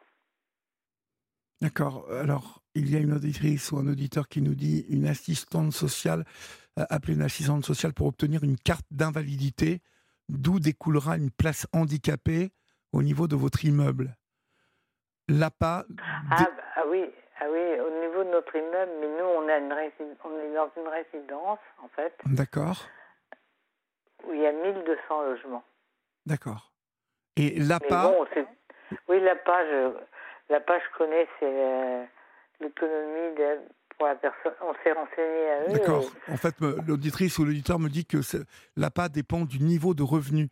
D'accord. 1.61 2.05
Alors, 2.11 2.61
il 2.73 2.91
y 2.91 2.95
a 2.95 2.99
une 2.99 3.13
auditrice 3.13 3.71
ou 3.71 3.77
un 3.77 3.87
auditeur 3.87 4.27
qui 4.27 4.41
nous 4.41 4.55
dit 4.55 4.85
une 4.89 5.05
assistante 5.05 5.73
sociale, 5.73 6.23
euh, 6.79 6.85
appeler 6.89 7.15
une 7.15 7.21
assistante 7.21 7.65
sociale 7.65 7.93
pour 7.93 8.07
obtenir 8.07 8.43
une 8.43 8.57
carte 8.57 8.85
d'invalidité. 8.91 9.81
d'où 10.29 10.59
découlera 10.59 11.17
une 11.17 11.31
place 11.31 11.65
handicapée 11.73 12.51
au 12.93 13.01
niveau 13.01 13.27
de 13.27 13.35
votre 13.35 13.65
immeuble. 13.65 14.15
L'APA. 15.27 15.85
Ah, 16.29 16.35
bah, 16.39 16.83
oui, 16.87 17.03
ah 17.39 17.45
oui, 17.51 17.79
au 17.79 17.89
niveau 17.99 18.23
de 18.23 18.29
notre 18.29 18.55
immeuble, 18.55 18.91
mais 19.01 19.07
nous, 19.07 19.25
on, 19.25 19.49
a 19.49 19.57
une 19.57 19.73
on 20.23 20.39
est 20.39 20.53
dans 20.53 20.69
une 20.77 20.87
résidence, 20.87 21.57
en 21.83 21.87
fait. 21.95 22.13
D'accord. 22.27 22.85
Où 24.23 24.33
il 24.33 24.41
y 24.41 24.45
a 24.45 24.51
1200 24.51 25.21
logements. 25.23 25.63
D'accord. 26.27 26.71
Et 27.35 27.59
l'APA. 27.59 28.13
Oui, 29.07 29.19
l'APA, 29.21 29.65
je, 29.65 29.91
l'APA, 30.49 30.79
je 30.79 30.97
connais, 30.97 31.27
c'est 31.39 32.07
l'autonomie 32.59 33.35
de 33.35 33.59
pour 33.99 34.07
la 34.07 34.15
personne. 34.15 34.53
On 34.61 34.73
s'est 34.81 34.93
renseigné 34.93 35.49
à 35.49 35.61
eux. 35.61 35.73
D'accord. 35.73 36.05
En 36.31 36.37
fait, 36.37 36.55
l'auditrice 36.87 37.37
ou 37.37 37.45
l'auditeur 37.45 37.77
me 37.77 37.89
dit 37.89 38.05
que 38.05 38.17
l'APA 38.77 39.09
dépend 39.09 39.41
du 39.41 39.59
niveau 39.59 39.93
de 39.93 40.03
revenu. 40.03 40.47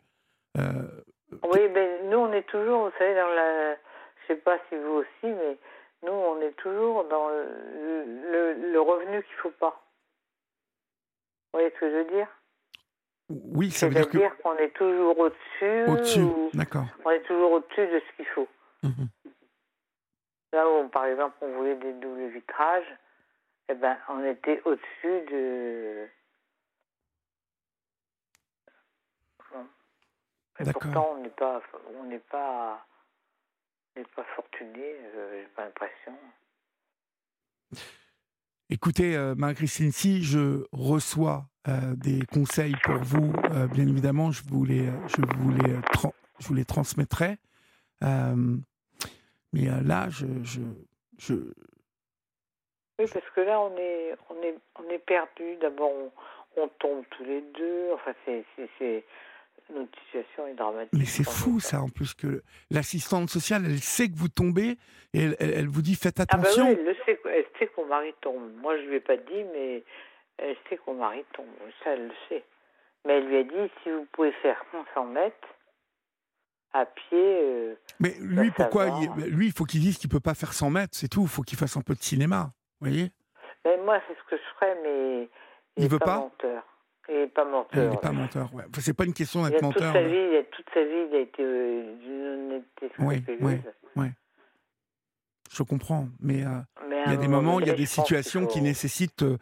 Euh, 0.58 0.86
oui, 1.42 1.60
mais 1.74 2.02
nous, 2.04 2.18
on 2.18 2.32
est 2.32 2.46
toujours, 2.46 2.84
vous 2.84 2.98
savez, 2.98 3.14
dans 3.14 3.28
la. 3.28 3.74
Je 3.74 4.34
sais 4.34 4.40
pas 4.40 4.58
si 4.68 4.76
vous 4.76 5.02
aussi, 5.02 5.34
mais 5.34 5.56
nous, 6.02 6.12
on 6.12 6.40
est 6.42 6.56
toujours 6.58 7.04
dans 7.04 7.28
le, 7.28 8.54
le, 8.72 8.80
revenu 8.80 9.22
qu'il 9.22 9.36
ne 9.36 9.40
faut 9.42 9.50
pas. 9.58 9.82
Vous 11.52 11.60
voyez 11.60 11.70
ce 11.74 11.80
que 11.80 11.90
je 11.90 11.96
veux 11.96 12.16
dire? 12.16 12.28
Oui, 13.28 13.70
ça 13.70 13.88
veut 13.88 13.94
dire, 13.94 14.08
dire 14.08 14.36
qu'on 14.42 14.56
est 14.56 14.74
toujours 14.74 15.18
au-dessus. 15.18 15.84
Au-dessus, 15.86 16.26
d'accord. 16.54 16.86
On 17.04 17.10
est 17.10 17.22
toujours 17.22 17.52
au-dessus 17.52 17.86
de 17.86 18.00
ce 18.00 18.16
qu'il 18.16 18.26
faut. 18.26 18.48
Mmh 18.82 19.06
Là 20.54 20.66
où, 20.66 20.88
par 20.88 21.04
exemple, 21.04 21.36
on 21.42 21.52
voulait 21.58 21.76
des 21.76 21.92
doubles 21.92 22.28
vitrages, 22.28 22.86
eh 23.68 23.74
ben, 23.74 23.98
on 24.08 24.24
était 24.24 24.62
au-dessus 24.64 25.26
de. 25.30 26.08
Et 30.60 30.72
pourtant, 30.72 31.10
on 31.12 31.22
n'est 31.22 31.28
pas, 31.28 31.62
on 32.00 32.04
n'est 32.04 32.18
pas, 32.18 32.86
n'est 33.94 34.04
pas 34.04 34.24
fortuné. 34.34 34.96
Euh, 35.14 35.42
j'ai 35.42 35.48
pas 35.48 35.66
l'impression. 35.66 36.18
Écoutez, 38.70 39.16
euh, 39.16 39.34
Marie-Christine, 39.36 39.92
si 39.92 40.24
je 40.24 40.66
reçois 40.72 41.44
euh, 41.68 41.94
des 41.96 42.20
conseils 42.32 42.74
pour 42.84 42.98
vous, 42.98 43.32
bien 43.72 43.86
évidemment, 43.86 44.30
je 44.30 44.42
vous 44.46 44.64
les, 44.64 44.86
je 45.06 45.22
vous 45.38 45.50
les, 45.50 45.74
je 46.38 46.48
vous 46.48 46.54
les 46.54 46.64
transmettrai. 46.64 47.36
mais 48.02 49.68
là, 49.84 50.08
je, 50.10 50.26
je, 50.44 50.60
je, 51.18 51.34
oui, 52.98 53.06
parce 53.12 53.30
que 53.34 53.40
là, 53.40 53.60
on 53.60 53.76
est, 53.76 54.14
on 54.28 54.42
est, 54.42 54.56
on 54.80 54.90
est 54.90 54.98
perdu. 54.98 55.56
D'abord, 55.60 55.92
on, 56.56 56.68
tombe 56.80 57.04
tous 57.10 57.24
les 57.24 57.42
deux. 57.56 57.92
Enfin, 57.94 58.12
c'est, 58.24 59.04
notre 59.72 59.96
situation 60.04 60.46
est 60.48 60.54
dramatique. 60.54 60.92
Mais 60.92 61.04
c'est 61.04 61.24
fou, 61.24 61.60
ça, 61.60 61.80
en 61.80 61.88
plus, 61.88 62.14
que 62.14 62.42
l'assistante 62.70 63.30
sociale, 63.30 63.62
elle 63.66 63.78
sait 63.78 64.08
que 64.08 64.16
vous 64.16 64.28
tombez 64.28 64.78
et 65.14 65.20
elle, 65.20 65.36
elle, 65.38 65.68
vous 65.68 65.82
dit 65.82 65.94
faites 65.94 66.18
attention. 66.18 66.64
Ah, 66.66 66.74
bah 66.74 66.76
oui, 66.76 66.76
elle, 66.80 66.84
le 66.86 66.94
sait, 67.06 67.20
elle 67.26 67.44
sait 67.58 67.66
qu'on 67.68 67.86
mari 67.86 68.12
tombe. 68.20 68.52
Moi, 68.56 68.76
je 68.78 68.82
ne 68.82 68.88
lui 68.88 68.96
ai 68.96 69.00
pas 69.00 69.16
dit, 69.16 69.44
mais 69.52 69.84
elle 70.38 70.56
sait 70.68 70.76
qu'on 70.78 70.94
mari 70.94 71.24
tombe. 71.32 71.46
Ça, 71.84 71.90
elle 71.90 72.08
le 72.08 72.14
sait. 72.28 72.44
Mais 73.04 73.18
elle 73.18 73.26
lui 73.26 73.36
a 73.36 73.42
dit 73.44 73.72
si 73.82 73.90
vous 73.90 74.06
pouvez 74.12 74.32
faire 74.32 74.62
500 74.72 75.04
mètres 75.06 75.48
à 76.72 76.86
pied. 76.86 77.40
Euh, 77.42 77.74
mais 78.00 78.14
lui, 78.20 78.50
pourquoi 78.50 78.86
Lui, 79.28 79.46
il 79.46 79.52
faut 79.52 79.64
qu'il 79.64 79.80
dise 79.80 79.98
qu'il 79.98 80.08
ne 80.08 80.12
peut 80.12 80.20
pas 80.20 80.34
faire 80.34 80.52
100 80.52 80.70
mètres, 80.70 80.96
c'est 80.96 81.08
tout. 81.08 81.22
Il 81.22 81.28
faut 81.28 81.42
qu'il 81.42 81.58
fasse 81.58 81.76
un 81.76 81.82
peu 81.82 81.94
de 81.94 82.02
cinéma 82.02 82.50
voyez? 82.80 83.10
Mais 83.64 83.76
Moi, 83.78 84.00
c'est 84.06 84.14
ce 84.14 84.30
que 84.30 84.36
je 84.36 84.54
ferais, 84.54 84.76
mais 84.82 85.28
il, 85.76 85.84
ne 85.84 85.88
veut 85.88 85.98
pas, 85.98 86.18
menteur. 86.18 86.62
Il 87.08 87.14
n'est 87.16 87.26
pas 87.26 87.44
menteur. 87.44 87.84
Il 87.84 87.90
n'est 87.90 87.96
pas 87.96 88.12
menteur, 88.12 88.54
ouais. 88.54 88.64
c'est 88.78 88.96
pas 88.96 89.04
une 89.04 89.14
question 89.14 89.42
d'être 89.44 89.62
menteur. 89.62 89.92
Toute 89.92 90.02
sa, 90.02 90.08
vie, 90.08 90.28
il 90.30 90.36
a, 90.36 90.42
toute 90.44 90.70
sa 90.72 90.84
vie, 90.84 91.06
il 91.10 91.16
a 91.16 91.20
été 91.20 91.42
euh, 91.42 91.94
d'une 91.96 92.26
honnêteté 92.26 92.90
oui, 92.98 93.24
oui, 93.40 93.60
oui. 93.96 94.06
Je 95.58 95.64
comprends, 95.64 96.08
mais, 96.20 96.46
euh, 96.46 96.60
il 97.06 97.10
y 97.10 97.14
a 97.14 97.16
des 97.16 97.26
moments, 97.26 97.58
il 97.58 97.66
y 97.66 97.70
a 97.70 97.74
des 97.74 97.84
situations 97.84 98.46
qui 98.46 98.62
nécessitent... 98.62 99.24
Euh, 99.24 99.38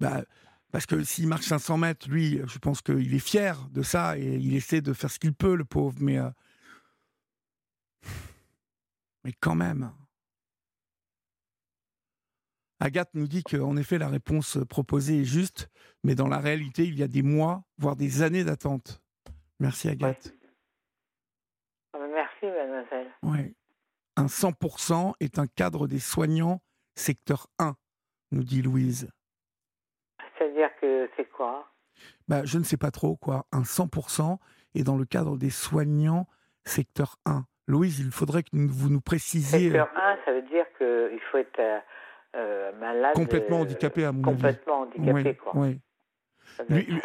bah, 0.00 0.24
parce 0.72 0.84
que 0.84 1.04
s'il 1.04 1.28
marche 1.28 1.46
500 1.46 1.78
mètres, 1.78 2.08
lui, 2.10 2.40
je 2.44 2.58
pense 2.58 2.82
qu'il 2.82 3.14
est 3.14 3.20
fier 3.20 3.56
de 3.70 3.82
ça 3.82 4.18
et 4.18 4.34
il 4.34 4.56
essaie 4.56 4.80
de 4.80 4.92
faire 4.92 5.10
ce 5.10 5.20
qu'il 5.20 5.32
peut, 5.32 5.54
le 5.54 5.64
pauvre, 5.64 5.96
mais... 6.00 6.18
Mais 9.24 9.32
quand 9.38 9.54
même, 9.54 9.92
Agathe 12.80 13.10
nous 13.14 13.28
dit 13.28 13.44
qu'en 13.44 13.76
effet, 13.76 13.98
la 13.98 14.08
réponse 14.08 14.58
proposée 14.68 15.20
est 15.20 15.24
juste, 15.24 15.68
mais 16.02 16.16
dans 16.16 16.26
la 16.26 16.38
réalité, 16.38 16.84
il 16.84 16.98
y 16.98 17.02
a 17.04 17.08
des 17.08 17.22
mois, 17.22 17.62
voire 17.78 17.94
des 17.94 18.22
années 18.22 18.42
d'attente. 18.42 19.02
Merci, 19.60 19.88
Agathe. 19.88 20.34
Ah, 21.92 21.98
merci, 22.12 22.46
mademoiselle. 22.46 23.10
Oui. 23.22 23.54
Un 24.20 24.26
100% 24.26 25.14
est 25.20 25.38
un 25.38 25.46
cadre 25.46 25.88
des 25.88 25.98
soignants 25.98 26.60
secteur 26.94 27.46
1, 27.58 27.74
nous 28.32 28.44
dit 28.44 28.60
Louise. 28.60 29.08
C'est-à-dire 30.36 30.68
que 30.78 31.08
c'est 31.16 31.24
quoi? 31.30 31.66
Bah, 32.28 32.44
Je 32.44 32.58
ne 32.58 32.64
sais 32.64 32.76
pas 32.76 32.90
trop, 32.90 33.16
quoi. 33.16 33.46
Un 33.50 33.62
100% 33.62 34.36
est 34.74 34.82
dans 34.82 34.98
le 34.98 35.06
cadre 35.06 35.38
des 35.38 35.48
soignants 35.48 36.26
secteur 36.66 37.16
1. 37.24 37.46
Louise, 37.66 37.98
il 38.00 38.10
faudrait 38.10 38.42
que 38.42 38.50
vous 38.52 38.90
nous 38.90 39.00
précisiez. 39.00 39.70
Secteur 39.70 39.88
1, 39.96 40.18
ça 40.26 40.32
veut 40.32 40.42
dire 40.42 40.66
qu'il 40.76 41.20
faut 41.32 41.38
être 41.38 41.58
euh, 41.58 41.78
euh, 42.36 42.72
malade. 42.78 43.14
Complètement 43.14 43.60
euh, 43.60 43.62
handicapé, 43.62 44.04
à 44.04 44.12
mon 44.12 44.20
complètement 44.20 44.82
avis. 44.82 44.96
Complètement 44.96 45.14
handicapé, 45.14 45.36
quoi. 45.36 45.52
Oui. 45.56 45.80
Lui, 46.68 47.00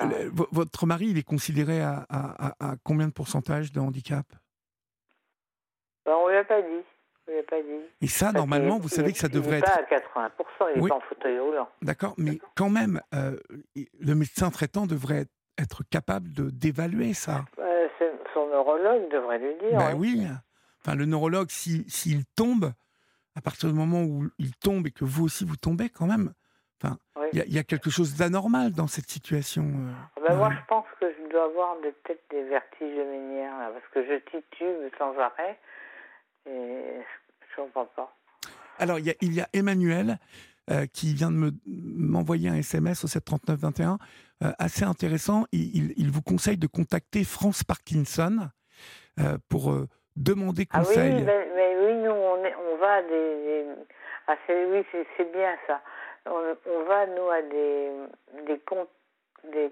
votre 0.52 0.86
mari, 0.86 1.06
il 1.12 1.18
est 1.18 1.24
considéré 1.24 1.82
à, 1.82 2.06
à, 2.10 2.72
à, 2.72 2.76
combien 2.84 3.08
de 3.08 3.14
pourcentage 3.14 3.72
de 3.72 3.80
handicap? 3.80 4.26
Ben, 6.06 6.12
On 6.12 6.28
ne 6.28 6.32
lui 6.32 6.38
a 6.40 6.44
pas 6.44 6.62
dit. 6.62 6.84
On 7.28 7.44
pas 7.44 7.62
dit. 7.62 7.82
Et 8.02 8.08
ça, 8.08 8.32
normalement, 8.32 8.78
vous 8.78 8.90
savez 8.90 9.12
que 9.12 9.18
ça 9.18 9.28
devrait 9.28 9.60
être. 9.60 9.72
Il 9.78 9.82
n'est 9.82 10.02
pas 10.02 10.22
à 10.22 10.30
80%, 10.30 10.72
il 10.76 10.82
n'est 10.82 10.90
pas 10.90 10.96
en 10.96 11.00
fauteuil 11.02 11.40
roulant. 11.40 11.68
D'accord, 11.82 12.14
mais 12.18 12.40
quand 12.56 12.70
même, 12.70 13.02
euh, 13.14 13.38
le 13.76 14.16
médecin 14.16 14.52
traitant 14.52 14.86
devrait 14.86 15.26
être 15.58 15.84
capable 15.90 16.30
d'évaluer 16.52 17.14
ça. 17.14 17.46
son 18.34 18.48
neurologue 18.48 19.10
devrait 19.12 19.40
lui 19.40 19.56
dire. 19.56 19.78
Ben 19.78 19.96
oui. 19.96 20.28
Enfin, 20.82 20.96
le 20.96 21.06
neurologue, 21.06 21.50
s'il 21.50 21.90
si, 21.90 22.24
tombe, 22.36 22.72
à 23.36 23.42
partir 23.42 23.70
du 23.70 23.76
moment 23.76 24.04
où 24.04 24.28
il 24.38 24.56
tombe 24.56 24.86
et 24.86 24.92
que 24.92 25.04
vous 25.04 25.26
aussi 25.26 25.46
vous 25.46 25.58
tombez 25.58 25.90
quand 25.90 26.06
même, 26.06 26.34
enfin, 26.82 26.98
il 27.34 27.54
y, 27.54 27.60
a 27.60 27.64
quelque 27.64 27.90
chose 27.90 28.16
d'anormal 28.16 28.72
dans 28.72 28.88
cette 28.88 29.10
situation. 29.10 29.64
Euh, 29.64 29.92
ah 30.18 30.22
ben 30.28 30.36
moi, 30.36 30.50
je 30.52 30.66
pense 30.68 30.86
que 31.00 31.12
je 31.12 31.30
dois 31.32 31.46
avoir 31.46 31.76
peut-être 31.80 32.24
des 32.30 32.44
vertiges 32.44 32.96
de 32.96 33.04
ménière, 33.04 33.72
parce 33.74 33.88
que 33.94 34.06
je 34.06 34.20
titube 34.30 34.94
sans 34.98 35.18
arrêt 35.18 35.58
et 36.46 37.02
je 37.56 37.62
ne 37.62 37.66
comprends 37.66 37.86
pas. 37.96 38.16
Alors, 38.78 39.00
il 39.00 39.06
y 39.06 39.12
a, 39.12 39.16
il 39.22 39.34
y 39.34 39.42
a 39.42 39.48
Emmanuel 39.54 40.18
euh, 40.70 40.86
qui 40.92 41.14
vient 41.14 41.32
de 41.32 41.52
m'envoyer 41.66 42.50
un 42.50 42.56
SMS 42.56 43.04
au 43.04 43.08
73921, 43.08 43.98
euh, 44.44 44.52
assez 44.60 44.84
intéressant. 44.84 45.46
Il, 45.52 45.94
il, 45.98 46.12
vous 46.12 46.22
conseille 46.22 46.58
de 46.58 46.68
contacter 46.68 47.24
France 47.24 47.64
Parkinson 47.64 48.50
pour 49.50 49.74
demander 50.18 50.66
conseil. 50.66 51.12
Ah 51.12 51.18
oui, 51.18 51.24
mais, 51.24 51.76
oui, 51.78 51.94
nous, 52.04 52.12
on, 52.12 52.44
on 52.74 52.78
va 52.78 52.96
à 52.96 53.02
des. 53.04 53.66
ah, 54.28 54.36
oui, 54.50 54.86
c'est 54.92 55.32
bien 55.32 55.56
ça. 55.68 55.82
On, 56.26 56.84
va, 56.84 57.06
nous, 57.06 57.30
à 57.30 57.42
des, 57.44 57.92
des, 58.48 58.60
comptes, 58.60 58.90
des, 59.54 59.72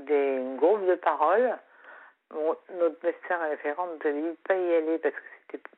des 0.00 0.42
groupes 0.58 0.86
de 0.86 0.94
parole. 0.96 1.56
notre 2.30 3.02
médecin 3.02 3.38
référent 3.48 3.86
nous 3.86 4.08
avait 4.08 4.20
dit 4.20 4.38
pas 4.46 4.54
y 4.54 4.74
aller 4.74 4.98
parce 4.98 5.14
que 5.14 5.20
c'était. 5.50 5.70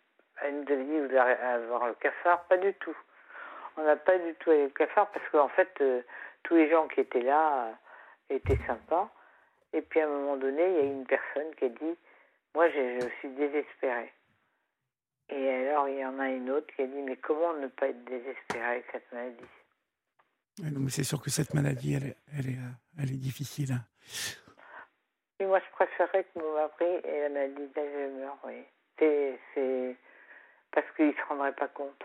Elle 0.42 0.60
nous 0.60 0.72
avait 0.72 0.84
dit 0.84 0.98
vous 0.98 1.16
allez 1.16 1.34
avoir 1.34 1.86
le 1.86 1.94
cafard. 1.94 2.44
Pas 2.44 2.56
du 2.58 2.74
tout. 2.74 2.96
On 3.76 3.84
n'a 3.84 3.96
pas 3.96 4.18
du 4.18 4.34
tout 4.34 4.50
allé 4.50 4.64
le 4.64 4.70
cafard 4.70 5.10
parce 5.10 5.28
qu'en 5.30 5.48
fait, 5.48 5.70
euh, 5.80 6.02
tous 6.42 6.56
les 6.56 6.70
gens 6.70 6.88
qui 6.88 7.00
étaient 7.00 7.22
là 7.22 7.66
euh, 7.66 7.72
étaient 8.30 8.58
sympas. 8.66 9.10
Et 9.72 9.82
puis 9.82 10.00
à 10.00 10.06
un 10.06 10.08
moment 10.08 10.36
donné, 10.36 10.62
il 10.68 10.76
y 10.76 10.80
a 10.80 10.92
une 10.92 11.06
personne 11.06 11.54
qui 11.56 11.66
a 11.66 11.68
dit 11.68 11.96
moi, 12.56 12.70
je, 12.70 13.06
suis 13.18 13.28
désespérée. 13.28 14.10
Et 15.28 15.50
alors, 15.50 15.88
il 15.90 15.98
y 15.98 16.06
en 16.06 16.18
a 16.18 16.30
une 16.30 16.48
autre 16.48 16.66
qui 16.74 16.80
a 16.80 16.86
dit 16.86 17.02
Mais 17.02 17.16
comment 17.16 17.52
ne 17.52 17.66
pas 17.66 17.88
être 17.88 18.02
désespérée 18.06 18.64
avec 18.64 18.86
cette 18.90 19.12
maladie? 19.12 20.88
C'est 20.88 21.04
sûr 21.04 21.20
que 21.20 21.28
cette 21.28 21.52
maladie, 21.52 21.96
elle 21.96 22.06
est, 22.06 22.16
elle 22.32 22.48
est, 22.48 22.56
euh, 22.56 23.02
elle 23.02 23.10
est 23.10 23.20
difficile. 23.20 23.72
Hein. 23.72 23.84
Et 25.38 25.44
moi, 25.44 25.60
je 25.60 25.70
préférerais 25.72 26.24
que 26.24 26.38
mon 26.38 26.54
mari 26.54 27.00
ait 27.04 27.22
la 27.24 27.28
maladie 27.28 27.66
d'Alzheimer, 27.74 28.30
oui. 28.44 28.64
C'est 28.98 29.96
parce 30.72 30.86
qu'il 30.96 31.08
ne 31.08 31.12
se 31.12 31.28
rendrait 31.28 31.54
pas 31.54 31.68
compte. 31.68 32.04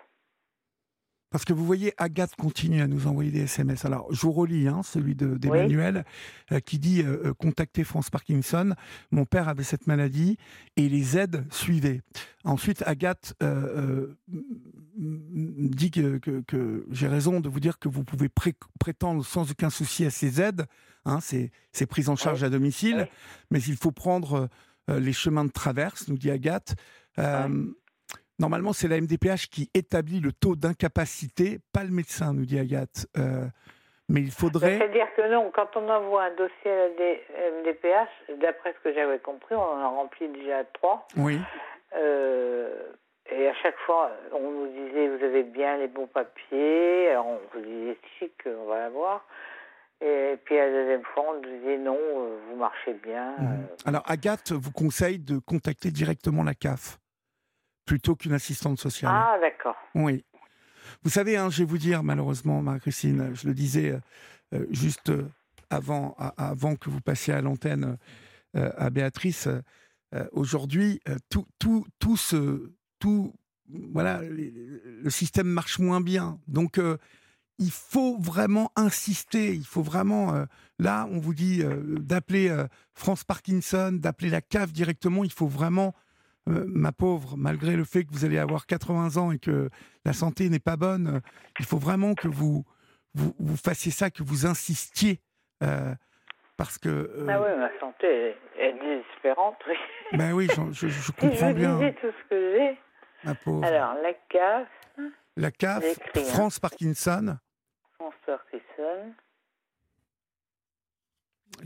Parce 1.31 1.45
que 1.45 1.53
vous 1.53 1.65
voyez, 1.65 1.93
Agathe 1.97 2.35
continue 2.35 2.81
à 2.81 2.87
nous 2.87 3.07
envoyer 3.07 3.31
des 3.31 3.43
SMS. 3.43 3.85
Alors, 3.85 4.13
je 4.13 4.19
vous 4.19 4.33
relis 4.33 4.67
hein, 4.67 4.83
celui 4.83 5.15
d'Emmanuel 5.15 6.03
euh, 6.51 6.59
qui 6.59 6.77
dit 6.77 7.01
euh, 7.01 7.27
euh, 7.27 7.33
Contactez 7.33 7.85
France 7.85 8.09
Parkinson. 8.09 8.75
Mon 9.11 9.23
père 9.23 9.47
avait 9.47 9.63
cette 9.63 9.87
maladie 9.87 10.37
et 10.75 10.89
les 10.89 11.17
aides 11.17 11.45
suivaient. 11.49 12.01
Ensuite, 12.43 12.83
Agathe 12.85 13.33
dit 14.97 15.91
que, 15.91 16.17
que, 16.17 16.85
j'ai 16.91 17.07
raison 17.07 17.39
de 17.39 17.47
vous 17.47 17.61
dire 17.61 17.79
que 17.79 17.87
vous 17.87 18.03
pouvez 18.03 18.27
prétendre 18.79 19.25
sans 19.25 19.49
aucun 19.49 19.69
souci 19.69 20.05
à 20.05 20.09
ces 20.09 20.41
aides, 20.41 20.65
hein, 21.05 21.19
ces, 21.21 21.51
prises 21.87 22.09
en 22.09 22.17
charge 22.17 22.43
à 22.43 22.49
domicile, 22.49 23.07
mais 23.51 23.61
il 23.61 23.77
faut 23.77 23.91
prendre 23.91 24.49
les 24.89 25.13
chemins 25.13 25.45
de 25.45 25.51
traverse, 25.51 26.09
nous 26.09 26.17
dit 26.17 26.29
Agathe. 26.29 26.75
Normalement, 28.41 28.73
c'est 28.73 28.87
la 28.87 28.99
MDPH 28.99 29.47
qui 29.49 29.69
établit 29.73 30.19
le 30.19 30.33
taux 30.33 30.55
d'incapacité, 30.55 31.59
pas 31.73 31.83
le 31.83 31.91
médecin, 31.91 32.33
nous 32.33 32.45
dit 32.45 32.59
Agathe. 32.59 33.07
mais 34.09 34.21
il 34.21 34.31
faudrait. 34.31 34.77
C'est-à-dire 34.77 35.07
que 35.15 35.31
non, 35.31 35.51
quand 35.55 35.69
on 35.75 35.87
envoie 35.87 36.25
un 36.25 36.35
dossier 36.35 36.69
à 36.69 36.87
la 36.87 37.61
MDPH, 37.61 38.41
d'après 38.41 38.73
ce 38.73 38.89
que 38.89 38.93
j'avais 38.93 39.19
compris, 39.19 39.55
on 39.55 39.61
en 39.61 39.79
a 39.79 39.87
rempli 39.87 40.27
déjà 40.27 40.65
trois. 40.73 41.07
Oui. 41.15 41.39
Et 43.31 43.47
à 43.47 43.53
chaque 43.63 43.77
fois, 43.85 44.11
on 44.33 44.51
nous 44.51 44.67
disait 44.67 45.07
vous 45.07 45.23
avez 45.23 45.43
bien 45.43 45.77
les 45.77 45.87
bons 45.87 46.07
papiers. 46.07 47.09
Alors 47.09 47.27
on 47.27 47.39
vous 47.53 47.65
disait 47.65 47.97
chic, 48.19 48.33
on 48.45 48.67
va 48.67 48.79
l'avoir. 48.79 49.25
Et 50.01 50.35
puis 50.43 50.57
à 50.57 50.65
la 50.65 50.71
deuxième 50.71 51.03
fois, 51.03 51.25
on 51.29 51.33
nous 51.35 51.59
disait 51.59 51.77
non, 51.77 51.97
euh, 51.97 52.37
vous 52.49 52.57
marchez 52.57 52.93
bien. 52.93 53.31
Mmh. 53.37 53.45
Euh. 53.45 53.75
Alors 53.85 54.03
Agathe 54.07 54.51
vous 54.51 54.71
conseille 54.71 55.19
de 55.19 55.39
contacter 55.39 55.91
directement 55.91 56.43
la 56.43 56.55
CAF 56.55 56.97
plutôt 57.85 58.15
qu'une 58.15 58.33
assistante 58.33 58.79
sociale. 58.79 59.11
Ah 59.13 59.37
d'accord. 59.39 59.75
Oui. 59.95 60.23
Vous 61.03 61.09
savez, 61.09 61.37
hein, 61.37 61.49
je 61.49 61.59
vais 61.59 61.65
vous 61.65 61.77
dire 61.77 62.03
malheureusement, 62.03 62.61
Marie-Christine, 62.61 63.31
je 63.33 63.47
le 63.47 63.53
disais 63.53 63.99
euh, 64.53 64.65
juste 64.71 65.11
avant, 65.69 66.15
avant 66.37 66.75
que 66.75 66.89
vous 66.89 67.01
passiez 67.01 67.33
à 67.33 67.41
l'antenne 67.41 67.97
à 68.53 68.89
Béatrice, 68.89 69.47
aujourd'hui, 70.33 70.99
tout, 71.29 71.47
tout, 71.57 71.85
tout 71.99 72.17
ce 72.17 72.73
tout, 73.01 73.33
voilà, 73.91 74.21
le 74.21 75.09
système 75.09 75.47
marche 75.47 75.79
moins 75.79 75.99
bien. 75.99 76.39
Donc, 76.47 76.77
euh, 76.77 76.97
il 77.57 77.71
faut 77.71 78.17
vraiment 78.17 78.71
insister. 78.77 79.53
Il 79.53 79.65
faut 79.65 79.81
vraiment. 79.81 80.33
Euh, 80.33 80.45
là, 80.79 81.07
on 81.11 81.19
vous 81.19 81.33
dit 81.33 81.61
euh, 81.61 81.97
d'appeler 81.99 82.55
France 82.93 83.25
Parkinson, 83.25 83.91
d'appeler 83.91 84.29
la 84.29 84.41
CAF 84.41 84.71
directement. 84.71 85.25
Il 85.25 85.31
faut 85.33 85.47
vraiment, 85.47 85.93
ma 86.47 86.91
pauvre, 86.91 87.35
malgré 87.37 87.75
le 87.75 87.83
fait 87.83 88.03
que 88.03 88.11
vous 88.11 88.25
allez 88.25 88.39
avoir 88.39 88.65
80 88.65 89.17
ans 89.21 89.31
et 89.31 89.39
que 89.39 89.69
la 90.05 90.13
santé 90.13 90.49
n'est 90.49 90.59
pas 90.59 90.75
bonne, 90.75 91.21
il 91.59 91.65
faut 91.65 91.77
vraiment 91.77 92.13
que 92.15 92.27
vous, 92.27 92.63
vous, 93.13 93.33
vous, 93.39 93.57
fassiez 93.57 93.91
ça, 93.91 94.09
que 94.09 94.23
vous 94.23 94.45
insistiez. 94.45 95.19
parce 96.57 96.77
que. 96.77 97.25
ah 97.29 97.41
oui, 97.41 97.57
ma 97.57 97.79
santé 97.79 98.35
est, 98.57 98.73
désespérante, 98.73 99.57
oui. 99.67 99.75
Ben 100.17 100.33
oui, 100.33 100.47
je, 100.71 100.87
je, 100.87 101.11
comprends 101.11 101.49
je 101.49 101.53
bien. 101.53 101.77
tout 102.01 102.07
ce 102.07 102.29
que 102.29 102.55
j'ai. 102.57 102.77
Alors, 103.63 103.95
la 104.01 104.13
CAF. 104.29 104.67
La 105.37 105.51
CAF, 105.51 105.83
France 106.33 106.59
Parkinson. 106.59 107.37
France 107.95 108.13
Parkinson. 108.25 109.13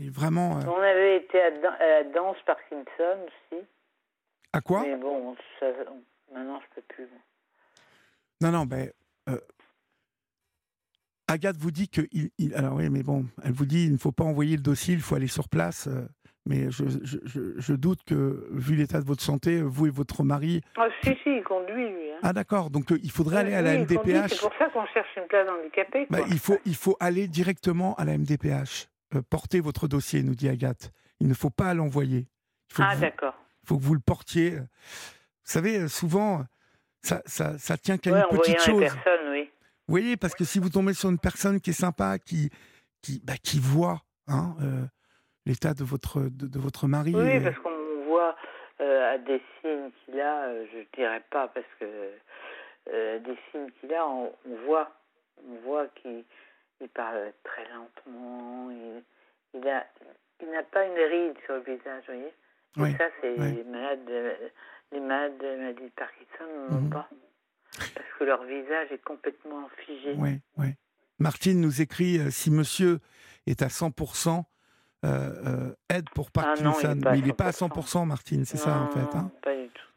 Et 0.00 0.10
vraiment. 0.10 0.58
Euh, 0.58 0.64
On 0.66 0.80
avait 0.80 1.16
été 1.16 1.40
à, 1.40 1.50
la 1.50 2.04
danse 2.04 2.36
Parkinson 2.44 3.18
aussi. 3.26 3.62
À 4.56 4.62
quoi 4.62 4.82
Mais 4.82 4.96
bon, 4.96 5.36
maintenant 6.32 6.60
je 6.60 6.74
peux 6.74 6.82
plus. 6.88 7.06
Non, 8.40 8.50
non, 8.50 8.64
ben. 8.64 8.90
Euh, 9.28 9.38
Agathe 11.28 11.56
vous 11.58 11.70
dit 11.70 11.90
que. 11.90 12.00
Il, 12.10 12.54
alors 12.54 12.76
oui, 12.76 12.88
mais 12.88 13.02
bon, 13.02 13.26
elle 13.44 13.52
vous 13.52 13.66
dit 13.66 13.84
il 13.84 13.92
ne 13.92 13.98
faut 13.98 14.12
pas 14.12 14.24
envoyer 14.24 14.56
le 14.56 14.62
dossier, 14.62 14.94
il 14.94 15.00
faut 15.00 15.14
aller 15.14 15.26
sur 15.26 15.50
place. 15.50 15.88
Euh, 15.88 16.08
mais 16.46 16.70
je, 16.70 16.84
je, 17.02 17.18
je, 17.58 17.72
doute 17.74 18.02
que, 18.04 18.48
vu 18.52 18.76
l'état 18.76 19.00
de 19.00 19.04
votre 19.04 19.22
santé, 19.22 19.60
vous 19.60 19.88
et 19.88 19.90
votre 19.90 20.22
mari. 20.22 20.62
Ah, 20.78 20.86
si, 21.02 21.10
si, 21.22 21.36
il 21.36 21.42
conduit, 21.42 21.90
lui. 21.90 22.12
Hein. 22.12 22.20
Ah, 22.22 22.32
d'accord. 22.32 22.70
Donc, 22.70 22.92
euh, 22.92 23.00
il 23.02 23.10
faudrait 23.10 23.38
aller 23.38 23.52
à 23.52 23.62
la 23.62 23.76
MDPH. 23.78 24.28
C'est 24.28 24.40
pour 24.40 24.54
ça 24.56 24.70
qu'on 24.70 24.86
cherche 24.86 25.08
une 25.16 25.26
place 25.26 25.48
handicapée. 25.50 26.06
Bah, 26.08 26.20
il, 26.30 26.38
faut, 26.38 26.58
il 26.64 26.76
faut 26.76 26.96
aller 27.00 27.26
directement 27.26 27.94
à 27.96 28.04
la 28.04 28.16
MDPH. 28.16 28.86
Euh, 29.16 29.22
porter 29.28 29.60
votre 29.60 29.88
dossier, 29.88 30.22
nous 30.22 30.36
dit 30.36 30.48
Agathe. 30.48 30.92
Il 31.20 31.26
ne 31.26 31.34
faut 31.34 31.50
pas 31.50 31.74
l'envoyer. 31.74 32.26
Ah, 32.78 32.94
d'accord. 32.96 33.34
Il 33.66 33.68
faut 33.68 33.78
que 33.78 33.82
vous 33.82 33.94
le 33.94 34.00
portiez. 34.00 34.50
Vous 34.50 34.66
savez, 35.42 35.78
euh, 35.78 35.88
souvent, 35.88 36.44
ça, 37.02 37.20
ça, 37.26 37.58
ça 37.58 37.76
tient 37.76 37.98
qu'à 37.98 38.10
une 38.10 38.38
petite 38.38 38.60
chose. 38.60 38.84
Oui. 39.30 39.50
Vous 39.88 39.92
voyez, 39.92 40.16
parce 40.16 40.34
que 40.34 40.44
si 40.44 40.58
vous 40.58 40.70
tombez 40.70 40.94
sur 40.94 41.10
une 41.10 41.18
personne 41.18 41.60
qui 41.60 41.70
est 41.70 41.80
sympa, 41.80 42.18
qui, 42.18 42.50
qui, 43.02 43.20
bah, 43.24 43.34
qui 43.42 43.60
voit, 43.60 44.02
hein, 44.28 44.56
l'état 45.46 45.72
de 45.72 45.84
votre, 45.84 46.20
de, 46.20 46.58
votre 46.58 46.88
mari. 46.88 47.14
Oui, 47.14 47.40
parce 47.40 47.56
qu'on 47.58 48.04
voit 48.04 48.36
euh, 48.80 49.14
à 49.14 49.18
des 49.18 49.40
signes 49.60 49.90
qu'il 50.04 50.20
a, 50.20 50.48
euh, 50.48 50.66
je 50.72 50.78
ne 50.78 50.84
dirais 50.94 51.22
pas, 51.30 51.48
parce 51.48 51.66
que 51.78 52.10
euh, 52.92 53.18
des 53.20 53.38
signes 53.50 53.70
qu'il 53.80 53.94
a, 53.94 54.06
on, 54.06 54.32
voit, 54.66 54.90
on 55.48 55.56
voit 55.64 55.86
qu'il 55.88 56.24
il 56.80 56.88
parle 56.90 57.32
très 57.42 57.64
lentement, 57.72 58.70
il, 58.70 59.02
il 59.54 59.66
a, 59.68 59.86
il 60.42 60.50
n'a 60.50 60.62
pas 60.64 60.84
une 60.84 60.92
ride 60.92 61.36
sur 61.46 61.54
le 61.54 61.60
visage, 61.60 62.02
vous 62.08 62.14
voyez. 62.14 62.34
Oui, 62.76 62.92
ça, 62.98 63.04
c'est 63.20 63.36
les 63.36 63.64
malades, 63.64 64.04
de, 64.06 64.32
les 64.92 65.00
malades 65.00 65.38
de 65.38 65.56
maladie 65.56 65.82
de 65.82 65.92
Parkinson 65.96 66.70
n'ont 66.70 66.80
mhm. 66.82 66.90
pas, 66.90 67.08
parce 67.78 68.06
que 68.18 68.24
leur 68.24 68.44
visage 68.44 68.92
est 68.92 69.02
complètement 69.02 69.68
figé. 69.84 70.14
Oui, 70.16 70.40
oui. 70.58 70.68
Martine 71.18 71.60
nous 71.60 71.80
écrit 71.80 72.20
si 72.30 72.50
Monsieur 72.50 73.00
est 73.46 73.62
à 73.62 73.68
100% 73.68 74.44
euh, 75.04 75.32
euh, 75.46 75.74
aide 75.88 76.08
pour 76.14 76.28
ah 76.36 76.54
Parkinson. 76.54 76.98
il 77.14 77.24
n'est 77.24 77.32
pas 77.32 77.46
à 77.46 77.50
100%, 77.50 78.06
Martine, 78.06 78.44
c'est 78.44 78.56
ça 78.56 78.80
en 78.80 78.88
fait. 78.88 79.16
Hein. 79.16 79.30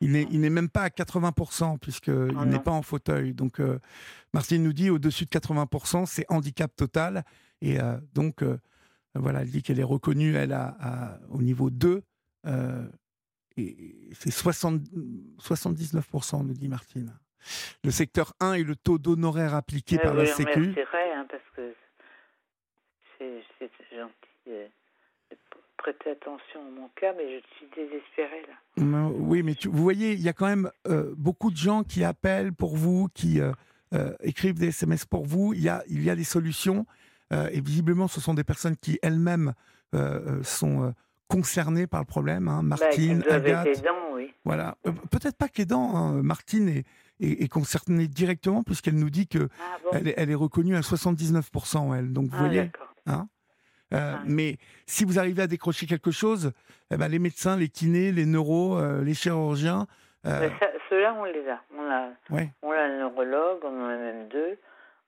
il 0.02 0.12
n'est 0.12 0.28
il 0.30 0.40
même 0.40 0.70
pas 0.70 0.84
à 0.84 0.90
80% 0.90 1.80
puisqu'il 1.80 2.32
il 2.32 2.50
n'est 2.50 2.60
pas 2.60 2.72
en 2.72 2.82
fauteuil. 2.82 3.34
Donc 3.34 3.60
euh, 3.60 3.80
Martine 4.34 4.62
nous 4.62 4.74
dit 4.74 4.90
au-dessus 4.90 5.26
de 5.26 5.30
80%, 5.30 6.06
c'est 6.06 6.26
handicap 6.30 6.76
total. 6.76 7.24
Et 7.62 7.78
donc 8.14 8.44
voilà, 9.16 9.42
elle 9.42 9.50
dit 9.50 9.64
qu'elle 9.64 9.80
est 9.80 9.84
reconnue, 9.84 10.36
elle 10.36 10.54
a, 10.54 11.20
au 11.30 11.42
niveau 11.42 11.70
2. 11.70 12.04
Et 12.46 14.10
c'est 14.14 14.30
79%, 14.30 16.46
nous 16.46 16.54
dit 16.54 16.70
Martine. 16.70 17.14
Le 17.84 17.92
secteur 17.92 18.34
1 18.40 18.54
est 18.54 18.64
le 18.64 18.76
taux 18.76 18.98
d'honoraires 18.98 19.56
appliqué 19.56 19.98
par 19.98 20.14
la 20.14 20.26
Sécu. 20.26 20.74
C'est 20.76 20.84
vrai, 20.84 21.14
hein, 21.14 21.26
parce 21.30 21.44
que 21.56 21.74
c'est 23.18 23.44
gentil 23.96 24.72
prêter 25.80 26.12
attention 26.12 26.60
à 26.68 26.72
mon 26.72 26.90
cas, 26.90 27.14
mais 27.18 27.40
je 27.40 27.58
suis 27.58 27.68
désespérée 27.76 28.44
là. 28.48 29.10
Oui, 29.10 29.44
mais 29.44 29.56
vous 29.64 29.82
voyez, 29.82 30.14
il 30.14 30.22
y 30.22 30.30
a 30.30 30.34
quand 30.34 30.48
même 30.48 30.70
euh, 30.88 31.14
beaucoup 31.18 31.52
de 31.52 31.58
gens 31.58 31.84
qui 31.84 32.04
appellent 32.04 32.54
pour 32.54 32.76
vous, 32.76 33.08
qui 33.14 33.40
euh, 33.40 33.52
euh, 33.94 34.14
écrivent 34.22 34.60
des 34.60 34.68
SMS 34.68 35.06
pour 35.06 35.26
vous. 35.26 35.54
Il 35.54 35.62
y 35.62 35.70
a, 35.70 35.84
il 35.88 36.04
y 36.04 36.10
a 36.10 36.16
des 36.16 36.24
solutions. 36.24 36.86
et 37.32 37.62
visiblement, 37.62 38.08
ce 38.08 38.20
sont 38.20 38.34
des 38.34 38.44
personnes 38.44 38.76
qui 38.76 38.98
elles-mêmes 39.04 39.54
sont 40.44 40.94
concernées 41.30 41.88
par 41.88 42.02
le 42.02 42.06
problème. 42.06 42.48
Hein. 42.48 42.62
Bah, 42.64 42.76
Martine, 42.82 43.24
bah, 43.28 43.36
Agathe. 43.36 43.84
dents, 43.84 44.14
oui. 44.14 44.34
Voilà. 44.44 44.76
Peut-être 45.12 45.38
pas 45.38 45.48
dents. 45.66 45.96
Hein. 45.96 46.22
Martine 46.24 46.68
est, 46.68 46.86
est, 47.22 47.48
concernée 47.48 48.08
directement 48.08 48.64
puisqu'elle 48.64 48.96
nous 48.96 49.10
dit 49.10 49.28
que 49.28 49.48
ah, 49.62 49.78
elle, 49.94 50.08
est, 50.10 50.14
elle, 50.18 50.30
est, 50.30 50.36
reconnue 50.36 50.76
à 50.76 50.82
79%, 50.82 51.98
elle. 51.98 52.12
Donc, 52.12 52.30
vous 52.30 52.36
ah, 52.38 52.40
voyez. 52.40 52.72
Hein 53.06 53.28
euh, 53.94 54.16
mais 54.26 54.58
si 54.86 55.04
vous 55.04 55.20
arrivez 55.20 55.42
à 55.42 55.48
décrocher 55.48 55.86
quelque 55.86 56.12
chose, 56.12 56.52
eh 56.92 56.98
ben, 56.98 57.08
les 57.08 57.20
médecins, 57.20 57.58
les 57.58 57.70
kinés, 57.70 58.12
les 58.12 58.26
neuros, 58.26 58.78
euh, 58.78 59.04
les 59.04 59.14
chirurgiens. 59.14 59.88
Euh... 60.26 60.50
Ceux-là, 60.90 61.16
on 61.18 61.24
les 61.26 61.48
a. 61.48 61.62
On 61.76 61.90
a, 61.90 62.10
on 62.62 62.72
a 62.72 62.88
le 62.88 63.00
neurologue, 63.00 63.60
on 63.64 63.86
en 63.86 63.90
a 63.90 63.98
même 63.98 64.28
deux. 64.28 64.58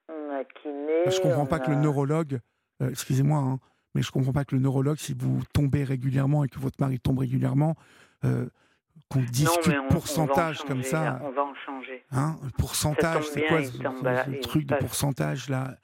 On 0.09 0.33
a 0.33 0.43
kiné. 0.43 1.09
Je 1.09 1.21
comprends 1.21 1.45
pas 1.45 1.59
que 1.59 1.69
le 1.69 1.77
neurologue, 1.77 2.39
euh, 2.81 2.89
excusez-moi, 2.89 3.39
hein, 3.39 3.59
mais 3.95 4.01
je 4.01 4.11
comprends 4.11 4.33
pas 4.33 4.45
que 4.45 4.55
le 4.55 4.61
neurologue, 4.61 4.97
si 4.97 5.13
vous 5.17 5.41
tombez 5.53 5.83
régulièrement 5.83 6.43
et 6.43 6.47
que 6.47 6.59
votre 6.59 6.79
mari 6.79 6.99
tombe 6.99 7.19
régulièrement, 7.19 7.75
qu'on 8.21 9.19
discute 9.19 9.75
pourcentage 9.89 10.63
comme 10.63 10.83
ça. 10.83 11.19
on 11.23 11.31
va 11.31 11.43
en 11.43 11.55
changer. 11.55 12.03
Hein, 12.11 12.37
pourcentage, 12.57 13.25
c'est 13.27 13.41
quoi 13.47 13.63
ce, 13.63 13.71
ce 13.71 14.39
truc 14.41 14.65
de 14.65 14.75
pourcentage 14.75 15.49
là 15.49 15.75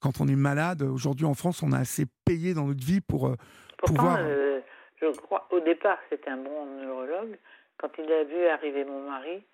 quand 0.00 0.20
on 0.20 0.28
est 0.28 0.36
malade, 0.36 0.82
aujourd'hui 0.82 1.26
en 1.26 1.34
France, 1.34 1.62
on 1.62 1.72
a 1.72 1.78
assez 1.78 2.06
payé 2.24 2.54
dans 2.54 2.66
notre 2.66 2.84
vie 2.84 3.00
pour 3.00 3.28
euh, 3.28 3.36
pouvoir. 3.84 4.18
Euh, 4.20 4.60
je 5.00 5.06
crois, 5.20 5.48
au 5.50 5.60
départ, 5.60 5.98
c'était 6.10 6.30
un 6.30 6.36
bon 6.36 6.66
neurologue. 6.80 7.38
Quand 7.78 7.90
il 7.98 8.10
a 8.12 8.24
vu 8.24 8.46
arriver 8.46 8.84
mon 8.84 9.08
mari, 9.08 9.44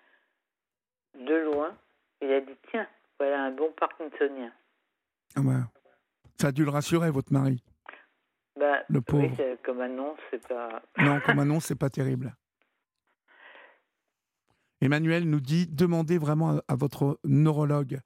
de 1.15 1.35
loin, 1.35 1.75
il 2.21 2.31
a 2.31 2.41
dit 2.41 2.55
Tiens, 2.69 2.87
voilà 3.19 3.43
un 3.43 3.51
bon 3.51 3.71
parkinsonien. 3.79 4.51
Ah 5.35 5.41
Ça 6.39 6.47
a 6.47 6.51
dû 6.51 6.63
le 6.63 6.69
rassurer, 6.69 7.09
votre 7.09 7.33
mari. 7.33 7.63
Bah, 8.57 8.83
le 8.87 9.01
pauvre. 9.01 9.27
Oui, 9.27 9.57
comme 9.63 9.81
annonce, 9.81 10.17
c'est 10.31 10.47
pas. 10.47 10.81
non, 10.97 11.19
comme 11.25 11.39
annonce, 11.39 11.65
c'est 11.65 11.75
pas 11.75 11.89
terrible. 11.89 12.35
Emmanuel 14.81 15.29
nous 15.29 15.39
dit 15.39 15.67
demandez 15.67 16.17
vraiment 16.17 16.59
à, 16.67 16.75
votre 16.75 17.19
neurologue. 17.23 17.99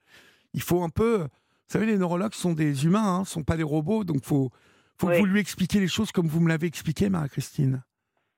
Il 0.53 0.61
faut 0.61 0.83
un 0.83 0.89
peu 0.89 1.27
vous 1.69 1.73
savez, 1.73 1.85
les 1.85 1.99
neurologues 1.99 2.33
sont 2.33 2.53
des 2.53 2.85
humains, 2.85 3.17
ne 3.17 3.21
hein, 3.21 3.25
sont 3.25 3.43
pas 3.43 3.55
des 3.55 3.61
robots, 3.61 4.03
donc 4.03 4.23
faut, 4.23 4.49
faut 4.97 5.05
que 5.05 5.19
vous 5.19 5.25
lui 5.25 5.39
expliquiez 5.39 5.79
les 5.79 5.87
choses 5.87 6.11
comme 6.11 6.27
vous 6.27 6.39
me 6.39 6.49
l'avez 6.49 6.65
expliqué, 6.65 7.09
Marie-Christine. 7.09 7.83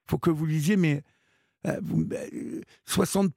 faut 0.05 0.17
que 0.17 0.29
vous 0.29 0.45
lisiez, 0.45 0.75
mais 0.75 1.01
60%, 1.65 3.31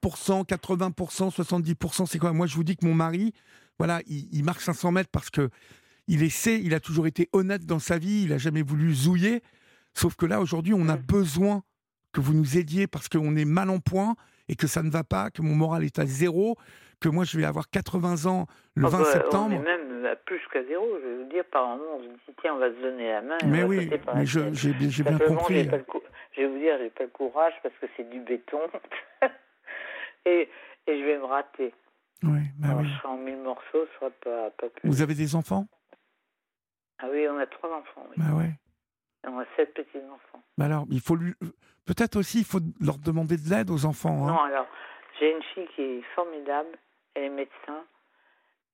80%, 0.44 1.30
70%, 1.30 2.06
c'est 2.06 2.18
quoi? 2.18 2.32
Moi, 2.32 2.48
je 2.48 2.56
vous 2.56 2.64
dis 2.64 2.76
que 2.76 2.84
mon 2.84 2.94
mari, 2.94 3.32
voilà, 3.78 4.00
il, 4.08 4.42
marque 4.42 4.62
500 4.62 4.90
mètres 4.90 5.10
parce 5.12 5.30
que 5.30 5.48
il 6.08 6.22
essaie, 6.22 6.60
il 6.60 6.74
a 6.74 6.80
toujours 6.80 7.06
été 7.06 7.28
honnête 7.32 7.64
dans 7.66 7.78
sa 7.78 7.98
vie, 7.98 8.24
il 8.24 8.32
a 8.32 8.38
jamais 8.38 8.62
voulu 8.62 8.92
zouiller. 8.92 9.42
Sauf 9.94 10.16
que 10.16 10.26
là, 10.26 10.40
aujourd'hui, 10.40 10.74
on 10.74 10.88
a 10.88 10.96
besoin 10.96 11.62
que 12.12 12.20
vous 12.20 12.34
nous 12.34 12.58
aidiez 12.58 12.86
parce 12.86 13.08
qu'on 13.08 13.36
est 13.36 13.44
mal 13.44 13.70
en 13.70 13.80
point 13.80 14.14
et 14.48 14.56
que 14.56 14.66
ça 14.66 14.82
ne 14.82 14.90
va 14.90 15.04
pas, 15.04 15.30
que 15.30 15.42
mon 15.42 15.54
moral 15.54 15.84
est 15.84 15.98
à 15.98 16.06
zéro, 16.06 16.56
que 17.00 17.08
moi 17.08 17.24
je 17.24 17.36
vais 17.38 17.44
avoir 17.44 17.68
80 17.70 18.30
ans 18.30 18.46
le 18.74 18.86
20 18.86 19.04
septembre. 19.04 19.56
On 19.56 19.60
est 19.60 19.64
même 19.64 20.06
à 20.06 20.16
plus 20.16 20.40
qu'à 20.52 20.62
zéro, 20.64 20.86
je 21.02 21.08
vais 21.08 21.16
vous 21.24 21.30
dire, 21.30 21.44
par 21.46 21.66
moment 21.66 21.84
on 21.96 22.02
se 22.02 22.08
dit 22.08 22.36
tiens, 22.40 22.54
on 22.54 22.58
va 22.58 22.70
se 22.70 22.80
donner 22.80 23.08
la 23.08 23.22
main. 23.22 23.38
Mais 23.46 23.64
oui, 23.64 23.90
mais 24.14 24.26
j'ai 24.26 25.02
bien 25.02 25.18
compris. 25.18 25.68
je 26.32 26.40
vais 26.40 26.46
vous 26.46 26.58
dire, 26.58 26.76
j'ai 26.78 26.90
pas 26.90 27.04
le 27.04 27.10
courage 27.10 27.54
parce 27.62 27.74
que 27.80 27.86
c'est 27.96 28.08
du 28.08 28.20
béton 28.20 28.60
et, 30.26 30.48
et, 30.86 30.98
je 30.98 31.04
vais 31.04 31.18
me 31.18 31.24
rater. 31.24 31.74
Oui, 32.22 32.40
bah 32.58 32.68
oui. 32.78 32.88
Je 32.88 32.98
serai 32.98 33.08
en 33.08 33.18
mille 33.18 33.42
morceaux, 33.42 33.86
soit 33.98 34.12
pas, 34.22 34.50
pas 34.50 34.68
plus. 34.68 34.88
Vous 34.88 35.02
avez 35.02 35.14
des 35.14 35.34
enfants? 35.34 35.66
Ah 37.04 37.08
oui, 37.12 37.26
on 37.28 37.38
a 37.38 37.46
trois 37.46 37.70
enfants. 37.70 38.06
Oui. 38.08 38.16
Bah 38.16 38.34
ouais. 38.34 38.50
On 39.26 39.38
a 39.38 39.44
sept 39.56 39.74
petits-enfants. 39.74 40.42
Bah 40.56 40.66
alors, 40.66 40.86
il 40.90 41.00
faut 41.00 41.16
lui... 41.16 41.34
Peut-être 41.86 42.16
aussi, 42.16 42.38
il 42.38 42.44
faut 42.44 42.60
leur 42.80 42.96
demander 42.98 43.36
de 43.36 43.48
l'aide 43.50 43.70
aux 43.70 43.84
enfants. 43.84 44.26
Hein. 44.26 44.32
Non, 44.32 44.40
alors, 44.40 44.66
j'ai 45.18 45.32
une 45.32 45.42
fille 45.42 45.68
qui 45.76 45.82
est 45.82 46.02
formidable, 46.14 46.70
elle 47.14 47.24
est 47.24 47.28
médecin. 47.28 47.84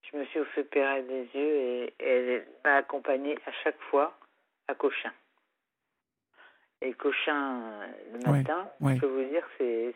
Je 0.03 0.17
me 0.17 0.25
suis 0.27 0.41
fait 0.55 0.61
opérer 0.61 1.03
des 1.03 1.29
yeux 1.35 1.57
et, 1.57 1.95
elle 1.99 2.47
m'a 2.65 2.77
accompagnée 2.77 3.37
à 3.47 3.53
chaque 3.65 3.81
fois 3.91 4.17
à 4.69 4.75
Cochin. 4.75 5.13
Et 6.83 6.93
Cochin, 6.95 7.61
le 8.13 8.31
matin, 8.31 8.69
je 8.81 9.01
peux 9.01 9.07
vous 9.07 9.29
dire, 9.29 9.45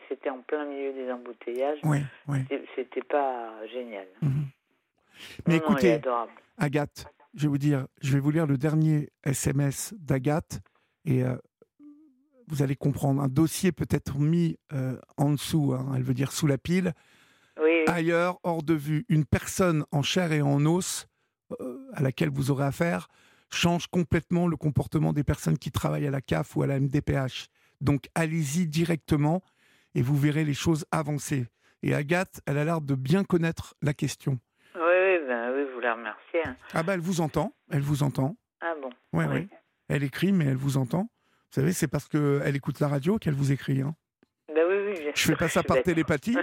c'était 0.09 0.29
en 0.29 0.39
plein 0.39 0.65
milieu 0.65 0.93
des 0.93 1.11
embouteillages. 1.11 1.79
Oui, 1.83 1.99
C'était 2.75 3.01
pas 3.01 3.65
génial. 3.67 4.07
Mhm. 4.21 4.45
Mais 5.47 5.55
écoutez, 5.57 6.01
Agathe, 6.57 7.07
je 7.35 7.43
vais 7.43 7.47
vous 7.47 7.57
dire, 7.57 7.87
je 8.01 8.13
vais 8.13 8.19
vous 8.19 8.31
lire 8.31 8.47
le 8.47 8.57
dernier 8.57 9.09
SMS 9.23 9.93
d'Agathe 9.99 10.61
et 11.03 11.23
euh, 11.23 11.35
vous 12.47 12.61
allez 12.61 12.75
comprendre. 12.75 13.21
Un 13.21 13.27
dossier 13.27 13.71
peut 13.71 13.87
être 13.89 14.17
mis 14.17 14.57
euh, 14.73 14.97
en 15.17 15.31
dessous, 15.31 15.73
hein, 15.73 15.91
elle 15.95 16.03
veut 16.03 16.13
dire 16.13 16.31
sous 16.31 16.47
la 16.47 16.57
pile. 16.57 16.93
Ailleurs, 17.87 18.39
hors 18.43 18.63
de 18.63 18.73
vue, 18.73 19.05
une 19.07 19.25
personne 19.25 19.85
en 19.91 20.01
chair 20.01 20.31
et 20.31 20.41
en 20.41 20.65
os 20.65 21.07
euh, 21.61 21.89
à 21.93 22.01
laquelle 22.01 22.29
vous 22.29 22.51
aurez 22.51 22.65
affaire 22.65 23.07
change 23.51 23.87
complètement 23.87 24.47
le 24.47 24.57
comportement 24.57 25.13
des 25.13 25.23
personnes 25.23 25.57
qui 25.57 25.71
travaillent 25.71 26.07
à 26.07 26.11
la 26.11 26.21
CAF 26.21 26.55
ou 26.55 26.63
à 26.63 26.67
la 26.67 26.79
MDPH. 26.79 27.47
Donc 27.79 28.09
allez-y 28.15 28.67
directement 28.67 29.41
et 29.93 30.01
vous 30.01 30.17
verrez 30.17 30.43
les 30.43 30.53
choses 30.53 30.85
avancer. 30.91 31.45
Et 31.83 31.93
Agathe, 31.93 32.41
elle 32.45 32.57
a 32.57 32.65
l'air 32.65 32.81
de 32.81 32.95
bien 32.95 33.23
connaître 33.23 33.75
la 33.81 33.93
question. 33.93 34.39
Oui, 35.25 35.31
ben, 35.31 35.51
oui 35.55 35.65
vous 35.73 35.79
la 35.79 35.95
remerciez. 35.95 36.45
Hein. 36.45 36.55
Ah 36.73 36.83
ben 36.83 36.93
elle 36.93 36.99
vous 36.99 37.21
entend, 37.21 37.53
elle 37.71 37.81
vous 37.81 38.03
entend. 38.03 38.35
Ah 38.61 38.75
bon 38.79 38.89
Oui, 39.13 39.25
oui. 39.25 39.47
Elle 39.87 40.03
écrit, 40.03 40.31
mais 40.31 40.45
elle 40.45 40.55
vous 40.55 40.77
entend. 40.77 41.01
Vous 41.01 41.61
savez, 41.61 41.73
c'est 41.73 41.87
parce 41.87 42.07
qu'elle 42.07 42.55
écoute 42.55 42.79
la 42.79 42.87
radio 42.87 43.17
qu'elle 43.17 43.33
vous 43.33 43.51
écrit. 43.51 43.81
Hein. 43.81 43.95
Ben 44.53 44.65
oui, 44.67 44.75
oui, 44.87 45.11
je 45.15 45.21
fais 45.21 45.35
pas 45.35 45.47
ça 45.47 45.63
par 45.63 45.81
télépathie. 45.83 46.37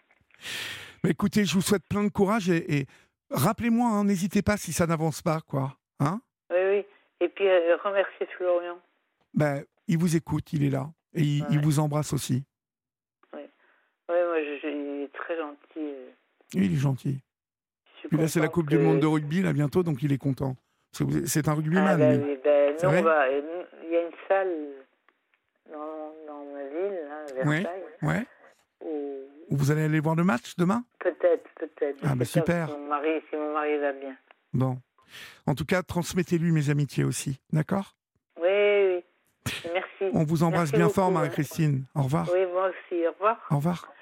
mais 1.04 1.10
écoutez, 1.10 1.44
je 1.44 1.54
vous 1.54 1.60
souhaite 1.60 1.86
plein 1.88 2.02
de 2.02 2.08
courage 2.08 2.50
et, 2.50 2.86
rappelez-moi, 3.30 3.88
hein, 3.88 4.04
n'hésitez 4.04 4.42
pas 4.42 4.56
si 4.56 4.72
ça 4.72 4.86
n'avance 4.86 5.22
pas, 5.22 5.40
quoi. 5.40 5.76
Hein 6.00 6.20
oui, 6.50 6.56
oui. 6.56 6.86
Et 7.20 7.28
puis 7.28 7.46
euh, 7.46 7.76
remerciez 7.84 8.26
Florian. 8.36 8.78
Ben, 9.34 9.64
il 9.86 9.98
vous 9.98 10.16
écoute, 10.16 10.52
il 10.52 10.64
est 10.64 10.70
là. 10.70 10.90
Et 11.14 11.22
il, 11.22 11.60
vous 11.60 11.80
embrasse 11.80 12.12
aussi. 12.12 12.44
Oui, 13.32 13.42
moi, 14.08 14.40
je, 14.40 14.68
il 14.68 15.02
est 15.02 15.12
très 15.12 15.36
gentil. 15.36 15.58
Euh. 15.76 16.10
Oui, 16.54 16.66
il 16.66 16.74
est 16.74 16.80
gentil. 16.80 17.20
Puis 18.08 18.18
là, 18.18 18.28
c'est 18.28 18.40
la 18.40 18.48
Coupe 18.48 18.68
du 18.68 18.78
Monde 18.78 19.00
de 19.00 19.06
rugby, 19.06 19.42
là, 19.42 19.52
bientôt, 19.52 19.82
donc 19.82 20.02
il 20.02 20.12
est 20.12 20.18
content. 20.18 20.56
C'est 20.92 21.48
un 21.48 21.54
rugbyman. 21.54 21.86
Ah, 21.86 21.96
ben, 21.96 22.22
oui, 22.22 22.38
ben, 22.42 22.74
non, 22.82 23.02
bah, 23.02 23.26
il 23.30 23.90
y 23.90 23.96
a 23.96 24.02
une 24.02 24.12
salle 24.28 24.56
dans, 25.70 26.12
dans 26.26 26.44
ma 26.52 26.64
ville, 26.64 26.98
là, 27.08 27.44
Versailles. 27.44 27.84
Ouais. 28.02 28.26
Où... 28.80 29.28
Vous 29.50 29.70
allez 29.70 29.84
aller 29.84 30.00
voir 30.00 30.16
le 30.16 30.24
match 30.24 30.56
demain? 30.56 30.84
Peut-être, 30.98 31.48
peut-être. 31.56 31.98
Ah, 32.04 32.14
bah 32.14 32.24
super. 32.24 32.68
Si 32.68 32.72
mon, 32.72 32.88
mari, 32.88 33.08
si 33.28 33.36
mon 33.36 33.52
mari 33.52 33.78
va 33.78 33.92
bien. 33.92 34.16
Bon. 34.52 34.78
En 35.46 35.54
tout 35.54 35.64
cas, 35.64 35.82
transmettez-lui 35.82 36.52
mes 36.52 36.70
amitiés 36.70 37.04
aussi, 37.04 37.40
d'accord? 37.52 37.96
Oui, 38.40 38.48
oui. 38.48 39.04
Merci. 39.72 40.14
On 40.14 40.24
vous 40.24 40.42
embrasse 40.42 40.72
bien 40.72 40.88
fort, 40.88 41.10
Marie-Christine. 41.10 41.84
Au 41.94 42.02
revoir. 42.02 42.28
Oui, 42.32 42.46
moi 42.52 42.68
aussi. 42.68 43.06
Au 43.06 43.12
revoir. 43.12 43.46
Au 43.50 43.56
revoir. 43.56 43.92